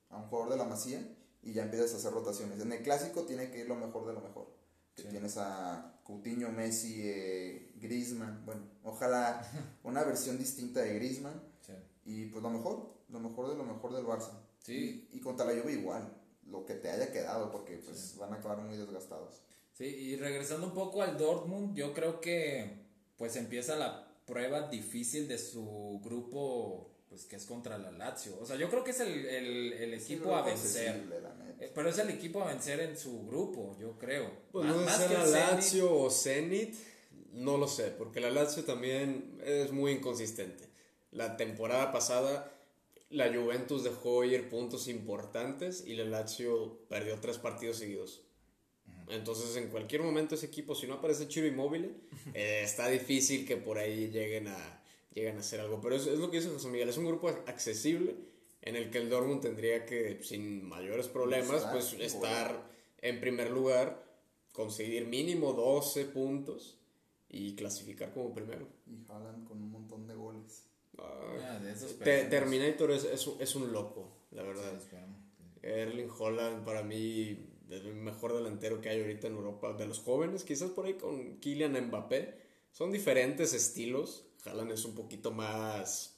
a 0.09 0.17
un 0.17 0.27
jugador 0.27 0.51
de 0.51 0.57
la 0.57 0.63
Masía, 0.65 1.01
y 1.43 1.53
ya 1.53 1.63
empiezas 1.63 1.93
a 1.93 1.97
hacer 1.97 2.11
rotaciones. 2.13 2.59
En 2.61 2.71
el 2.71 2.81
clásico 2.81 3.23
tiene 3.23 3.51
que 3.51 3.59
ir 3.59 3.67
lo 3.67 3.75
mejor 3.75 4.07
de 4.07 4.13
lo 4.13 4.21
mejor. 4.21 4.47
Que 4.95 5.01
Sí. 5.03 5.07
tienes 5.09 5.37
a 5.37 5.99
Coutinho, 6.03 6.49
Messi, 6.51 7.01
eh, 7.03 7.73
Griezmann. 7.75 8.45
Bueno, 8.45 8.61
ojalá 8.83 9.41
una 9.83 10.03
versión 10.03 10.37
distinta 10.37 10.81
de 10.81 10.93
Griezmann. 10.95 11.41
Sí. 11.61 11.73
Y 12.05 12.25
pues 12.27 12.41
lo 12.41 12.49
mejor, 12.49 12.93
lo 13.09 13.19
mejor 13.19 13.49
de 13.49 13.55
lo 13.57 13.63
mejor 13.65 13.93
del 13.93 14.05
Barça. 14.05 14.31
Sí. 14.59 15.07
Y, 15.11 15.17
y 15.17 15.21
contra 15.21 15.45
la 15.45 15.59
Juve 15.61 15.73
igual, 15.73 16.11
lo 16.47 16.65
que 16.65 16.75
te 16.75 16.89
haya 16.89 17.11
quedado, 17.11 17.51
porque 17.51 17.77
pues 17.77 18.15
van 18.17 18.33
a 18.33 18.37
acabar 18.37 18.59
muy 18.59 18.77
desgastados. 18.77 19.41
Sí, 19.73 19.85
y 19.85 20.15
regresando 20.15 20.67
un 20.67 20.73
poco 20.73 21.01
al 21.01 21.17
Dortmund, 21.17 21.75
yo 21.75 21.93
creo 21.93 22.21
que 22.21 22.85
pues 23.17 23.35
empieza 23.35 23.75
la 23.75 24.07
prueba 24.25 24.69
difícil 24.69 25.27
de 25.27 25.37
su 25.37 25.99
grupo, 26.03 26.94
pues 27.09 27.25
que 27.25 27.35
es 27.35 27.45
contra 27.45 27.77
la 27.77 27.91
Lazio. 27.91 28.37
O 28.41 28.45
sea, 28.45 28.55
yo 28.55 28.69
creo 28.69 28.83
que 28.83 28.91
es 28.91 28.99
el, 28.99 29.25
el- 29.25 29.73
el 29.73 29.93
equipo 29.93 30.35
a 30.35 30.41
vencer. 30.41 31.05
La. 31.07 31.35
Eh, 31.59 31.71
Pero 31.73 31.89
es 31.89 31.97
el 31.99 32.09
equipo 32.09 32.41
a 32.43 32.47
vencer 32.47 32.79
en 32.81 32.97
su 32.97 33.25
grupo, 33.27 33.77
yo 33.79 33.97
creo. 33.97 34.29
Pues 34.51 34.65
Más- 34.65 34.75
no 34.75 35.07
que 35.07 35.15
Zenit. 35.15 35.33
Lazio 35.33 35.93
o 35.97 36.09
Zenit, 36.11 36.75
no 37.31 37.57
lo 37.57 37.67
sé, 37.67 37.85
porque 37.91 38.19
la 38.19 38.29
Lazio 38.31 38.63
también 38.65 39.39
es 39.45 39.71
muy 39.71 39.91
inconsistente. 39.93 40.65
La 41.11 41.37
temporada 41.37 41.91
pasada 41.91 42.51
la 43.09 43.31
Juventus 43.33 43.83
dejó 43.83 44.23
ir 44.25 44.49
puntos 44.49 44.87
importantes 44.89 45.83
y 45.87 45.93
la 45.93 46.03
Lazio 46.05 46.79
perdió 46.89 47.17
tres 47.21 47.37
partidos 47.37 47.77
seguidos. 47.77 48.21
Entonces, 49.07 49.55
en 49.55 49.69
cualquier 49.69 50.01
momento 50.01 50.35
ese 50.35 50.47
equipo, 50.47 50.73
si 50.75 50.87
no 50.87 50.95
aparece 50.95 51.27
Chiro 51.27 51.45
Inmóvil, 51.47 51.95
eh, 52.33 52.61
está 52.63 52.87
difícil 52.89 53.45
que 53.45 53.55
por 53.55 53.77
ahí 53.77 54.09
lleguen 54.09 54.47
a, 54.47 54.83
lleguen 55.15 55.37
a 55.37 55.39
hacer 55.39 55.59
algo. 55.61 55.81
Pero 55.81 55.95
es, 55.95 56.05
es 56.05 56.19
lo 56.19 56.29
que 56.29 56.37
dice 56.37 56.49
José 56.49 56.67
Miguel, 56.67 56.89
es 56.89 56.97
un 56.97 57.05
grupo 57.07 57.29
accesible 57.29 58.15
en 58.61 58.75
el 58.75 58.91
que 58.91 58.99
el 58.99 59.09
Dortmund 59.09 59.41
tendría 59.41 59.85
que, 59.85 60.19
sin 60.21 60.63
mayores 60.67 61.07
problemas, 61.07 61.57
Estar, 61.57 61.71
pues 61.71 61.93
estar 61.93 62.69
en 63.01 63.19
primer 63.19 63.49
lugar, 63.51 64.03
conseguir 64.53 65.05
mínimo 65.07 65.53
12 65.53 66.05
puntos 66.05 66.77
y 67.29 67.55
clasificar 67.55 68.13
como 68.13 68.33
primero. 68.33 68.67
Y 68.87 69.03
Haaland 69.11 69.47
con 69.47 69.61
un 69.61 69.71
montón 69.71 70.07
de 70.07 70.15
goles. 70.15 70.63
Ah, 70.97 71.59
de 71.61 71.71
esos 71.71 71.87
Te- 71.87 71.93
esperemos. 72.21 72.29
Terminator 72.29 72.91
es, 72.91 73.03
es, 73.03 73.27
un- 73.27 73.41
es 73.41 73.55
un 73.55 73.71
loco, 73.73 74.11
la 74.31 74.43
verdad. 74.43 74.79
Sí. 74.89 74.95
Erling 75.61 76.09
Holland 76.17 76.63
para 76.63 76.83
mí 76.83 77.37
es 77.69 77.81
el 77.81 77.95
mejor 77.95 78.33
delantero 78.33 78.79
que 78.81 78.89
hay 78.89 79.01
ahorita 79.01 79.27
en 79.27 79.33
Europa. 79.33 79.73
De 79.73 79.85
los 79.87 79.99
jóvenes, 79.99 80.43
quizás 80.43 80.69
por 80.71 80.85
ahí 80.85 80.93
con 80.93 81.37
Kylian 81.39 81.73
Mbappé. 81.87 82.39
Son 82.71 82.91
diferentes 82.91 83.53
estilos. 83.53 84.25
Haaland 84.45 84.71
es 84.71 84.85
un 84.85 84.95
poquito 84.95 85.31
más 85.31 86.17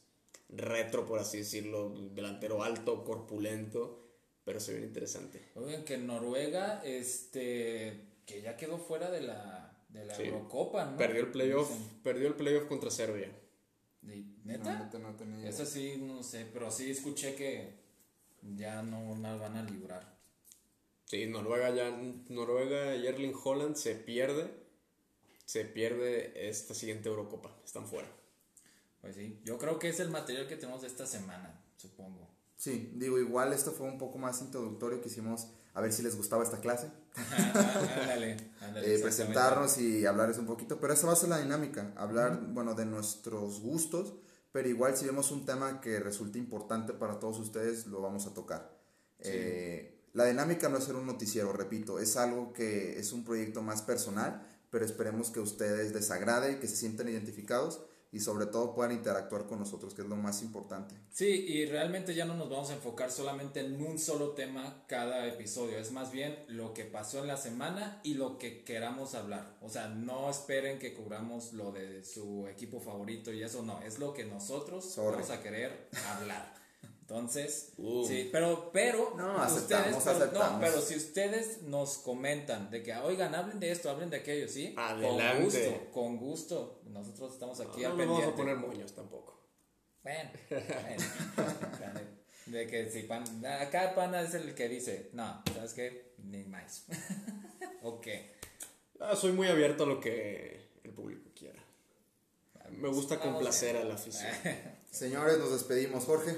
retro, 0.50 1.06
por 1.06 1.20
así 1.20 1.40
decirlo. 1.40 1.90
Delantero 2.14 2.64
alto, 2.64 3.04
corpulento. 3.04 4.04
Pero 4.46 4.60
se 4.62 4.74
ve 4.80 4.86
interesante. 4.86 5.50
Oigan, 5.56 5.84
que 5.84 5.98
Noruega, 5.98 6.82
este, 6.86 8.06
que 8.26 8.42
ya 8.42 8.56
quedó 8.56 8.78
fuera 8.78 9.12
de 9.12 9.22
la, 9.22 9.78
de 9.90 10.06
la 10.06 10.16
Sí. 10.16 10.24
Eurocopa, 10.24 10.86
¿no? 10.86 10.98
Perdió 10.98 11.22
el 11.22 11.32
playoff. 11.32 11.70
Dicen. 11.70 12.00
Perdió 12.02 12.28
el 12.30 12.36
playoff 12.36 12.66
contra 12.66 12.90
Serbia. 12.90 13.30
¿De- 14.02 14.24
No, 14.46 14.54
¿Neta? 14.54 15.00
no 15.00 15.16
tenía 15.18 15.40
idea. 15.40 15.50
Eso 15.50 15.66
sí, 15.66 15.98
no 16.00 16.24
sé, 16.24 16.46
pero 16.54 16.72
sí 16.72 16.90
escuché 16.92 17.36
que 17.36 17.74
ya 18.56 18.82
no 18.84 19.18
la 19.18 19.36
van 19.36 19.58
a 19.58 19.64
librar. 19.64 20.16
Sí, 21.04 21.26
Noruega 21.26 21.70
ya. 21.76 21.90
Noruega 22.30 22.96
y 22.96 23.06
Erling 23.06 23.34
Holland 23.44 23.76
se 23.76 23.96
pierde. 23.96 24.50
Se 25.46 25.66
pierde 25.66 26.48
esta 26.50 26.74
siguiente 26.74 27.10
Eurocopa. 27.10 27.54
Están 27.66 27.86
fuera. 27.86 28.10
Pues 29.02 29.16
sí, 29.16 29.40
yo 29.44 29.58
creo 29.58 29.80
que 29.80 29.90
es 29.90 30.00
el 30.00 30.10
material 30.10 30.48
que 30.48 30.56
tenemos 30.56 30.82
de 30.82 30.88
esta 30.88 31.06
semana, 31.06 31.62
supongo. 31.76 32.30
Sí, 32.56 32.92
digo, 32.96 33.20
igual 33.20 33.54
esto 33.54 33.72
fue 33.72 33.88
un 33.88 34.00
poco 34.00 34.18
más 34.18 34.42
introductorio 34.42 35.00
que 35.00 35.10
hicimos 35.10 35.48
a 35.76 35.82
ver 35.82 35.94
si 35.94 36.02
les 36.02 36.18
gustaba 36.18 36.44
esta 36.44 36.60
clase. 36.60 36.92
ándale, 37.16 38.52
ándale. 38.62 38.96
Eh, 38.96 39.00
presentarnos 39.00 39.78
y 39.78 40.08
hablarles 40.08 40.40
un 40.40 40.48
poquito, 40.48 40.80
pero 40.80 40.94
esa 40.94 41.06
va 41.06 41.14
a 41.14 41.16
ser 41.16 41.30
la 41.30 41.38
dinámica, 41.38 41.94
hablar, 41.96 42.42
bueno, 42.48 42.74
de 42.74 42.88
nuestros 42.88 43.62
gustos, 43.62 44.16
pero 44.52 44.68
igual 44.68 44.98
si 44.98 45.06
vemos 45.06 45.30
un 45.30 45.46
tema 45.46 45.80
que 45.80 46.00
resulte 46.00 46.40
importante 46.40 46.94
para 46.94 47.20
todos 47.20 47.38
ustedes, 47.38 47.86
lo 47.86 48.02
vamos 48.02 48.26
a 48.26 48.34
tocar. 48.34 48.76
Eh, 49.20 50.04
la 50.14 50.26
dinámica 50.26 50.68
no 50.68 50.80
es 50.80 50.86
ser 50.86 50.96
un 50.96 51.06
noticiero, 51.06 51.54
repito, 51.54 52.00
es 52.00 52.18
algo 52.18 52.54
que 52.54 52.98
es 52.98 53.14
un 53.14 53.24
proyecto 53.24 53.62
más 53.62 53.84
personal, 53.84 54.48
pero 54.72 54.84
esperemos 54.84 55.30
que 55.30 55.40
a 55.40 55.44
ustedes 55.44 55.94
les 55.94 56.10
agrade, 56.10 56.60
que 56.60 56.68
se 56.68 56.76
sientan 56.76 57.08
identificados 57.08 57.82
y 58.12 58.20
sobre 58.20 58.46
todo 58.46 58.74
puedan 58.74 58.94
interactuar 58.94 59.46
con 59.46 59.60
nosotros, 59.60 59.94
que 59.94 60.02
es 60.02 60.08
lo 60.08 60.16
más 60.16 60.42
importante. 60.42 60.96
Sí, 61.12 61.28
y 61.28 61.66
realmente 61.66 62.16
ya 62.16 62.26
no 62.26 62.36
nos 62.36 62.50
vamos 62.50 62.70
a 62.70 62.74
enfocar 62.74 63.12
solamente 63.12 63.60
en 63.60 63.82
un 63.82 64.00
solo 64.00 64.32
tema 64.32 64.86
cada 64.88 65.28
episodio, 65.28 65.78
es 65.78 65.92
más 65.92 66.12
bien 66.12 66.38
lo 66.48 66.74
que 66.74 66.86
pasó 66.86 67.20
en 67.20 67.28
la 67.28 67.38
semana 67.38 68.00
y 68.04 68.14
lo 68.14 68.38
que 68.38 68.64
queramos 68.64 69.16
hablar. 69.16 69.58
O 69.62 69.70
sea, 69.70 69.90
no 69.90 70.30
esperen 70.30 70.80
que 70.80 70.94
cubramos 70.94 71.54
lo 71.54 71.72
de 71.72 72.04
su 72.04 72.48
equipo 72.48 72.80
favorito 72.80 73.34
y 73.34 73.44
eso 73.44 73.64
no, 73.64 73.82
es 73.82 74.00
lo 74.00 74.14
que 74.14 74.26
nosotros 74.26 74.86
Sorry. 74.86 75.12
vamos 75.12 75.30
a 75.30 75.42
querer 75.42 75.90
hablar. 76.16 76.54
Entonces, 77.10 77.72
Uh. 77.78 78.06
sí, 78.06 78.28
pero, 78.34 78.70
pero, 78.74 79.14
No, 79.16 79.38
ustedes, 79.38 79.96
aceptamos, 79.96 80.04
pero, 80.04 80.52
no, 80.52 80.60
pero 80.60 80.82
si 80.82 80.96
ustedes 80.98 81.62
nos 81.62 82.00
comentan 82.00 82.70
de 82.70 82.84
que, 82.84 82.94
oigan, 82.98 83.34
hablen 83.34 83.62
de 83.62 83.72
esto, 83.72 83.90
hablen 83.90 84.10
de 84.10 84.18
aquello, 84.18 84.50
¿sí? 84.50 84.74
Con 84.76 84.84
Adelante. 84.84 85.42
gusto, 85.44 85.92
con 85.94 86.18
gusto. 86.18 86.82
Nosotros 86.88 87.32
estamos 87.32 87.62
aquí 87.62 87.82
No 87.84 87.92
al 87.92 87.98
nos 87.98 88.08
vamos 88.08 88.24
a 88.24 88.26
pendiente. 88.26 88.38
poner 88.38 88.56
moños 88.58 88.94
tampoco. 88.94 89.42
Bueno, 90.04 90.30
bueno. 90.50 91.04
De 92.48 92.68
que 92.68 92.90
si 92.90 93.04
pan, 93.04 93.24
acá 93.46 93.94
pana 93.96 94.22
es 94.22 94.34
el 94.34 94.54
que 94.54 94.68
dice, 94.70 95.10
no, 95.14 95.42
¿sabes 95.54 95.74
qué? 95.74 96.14
Ni 96.18 96.44
más. 96.44 96.86
ok. 97.84 98.08
Ah, 99.00 99.16
soy 99.16 99.32
muy 99.32 99.48
abierto 99.48 99.84
a 99.84 99.88
lo 99.88 100.00
que 100.02 100.60
el 100.84 100.92
público 100.92 101.30
quiera. 101.34 101.62
Me 102.72 102.90
gusta 102.90 103.16
Estamos 103.16 103.36
complacer 103.36 103.78
a 103.78 103.84
la 103.86 103.94
afición. 103.96 104.32
Señores, 104.92 105.38
nos 105.40 105.52
despedimos, 105.52 106.04
Jorge. 106.06 106.38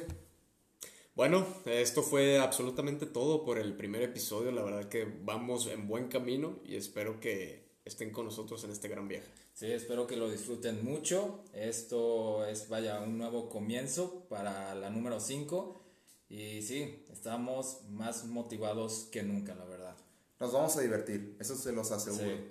Bueno, 1.20 1.46
esto 1.66 2.02
fue 2.02 2.40
absolutamente 2.40 3.06
todo 3.06 3.44
por 3.44 3.60
el 3.60 3.76
primer 3.76 4.04
episodio. 4.04 4.54
La 4.54 4.64
verdad 4.64 4.88
que 4.88 5.04
vamos 5.26 5.68
en 5.68 5.86
buen 5.86 6.08
camino 6.08 6.60
y 6.64 6.78
espero 6.78 7.20
que 7.20 7.68
estén 7.84 8.12
con 8.12 8.24
nosotros 8.24 8.64
en 8.64 8.72
este 8.72 8.88
gran 8.88 9.10
viaje. 9.10 9.28
Sí, 9.54 9.70
espero 9.70 10.08
que 10.08 10.16
lo 10.16 10.32
disfruten 10.32 10.82
mucho. 10.82 11.44
Esto 11.52 12.46
es, 12.46 12.70
vaya, 12.70 13.02
un 13.02 13.18
nuevo 13.18 13.50
comienzo 13.50 14.30
para 14.30 14.74
la 14.76 14.90
número 14.90 15.20
5. 15.20 15.82
Y 16.30 16.62
sí, 16.62 17.04
estamos 17.12 17.82
más 17.90 18.24
motivados 18.24 19.10
que 19.12 19.22
nunca, 19.22 19.54
la 19.56 19.66
verdad. 19.66 19.98
Nos 20.40 20.54
vamos 20.54 20.78
a 20.78 20.80
divertir, 20.80 21.36
eso 21.38 21.58
se 21.58 21.74
los 21.74 21.92
aseguro. 21.92 22.30
Sí. 22.30 22.44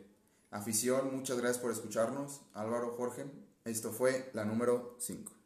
Afición, 0.51 1.17
muchas 1.17 1.39
gracias 1.39 1.57
por 1.57 1.73
escucharnos. 1.73 2.43
Álvaro, 2.53 2.93
Jorge, 2.99 3.25
esto 3.65 3.93
fue 3.93 4.29
la 4.35 4.45
número 4.45 4.95
5. 4.99 5.38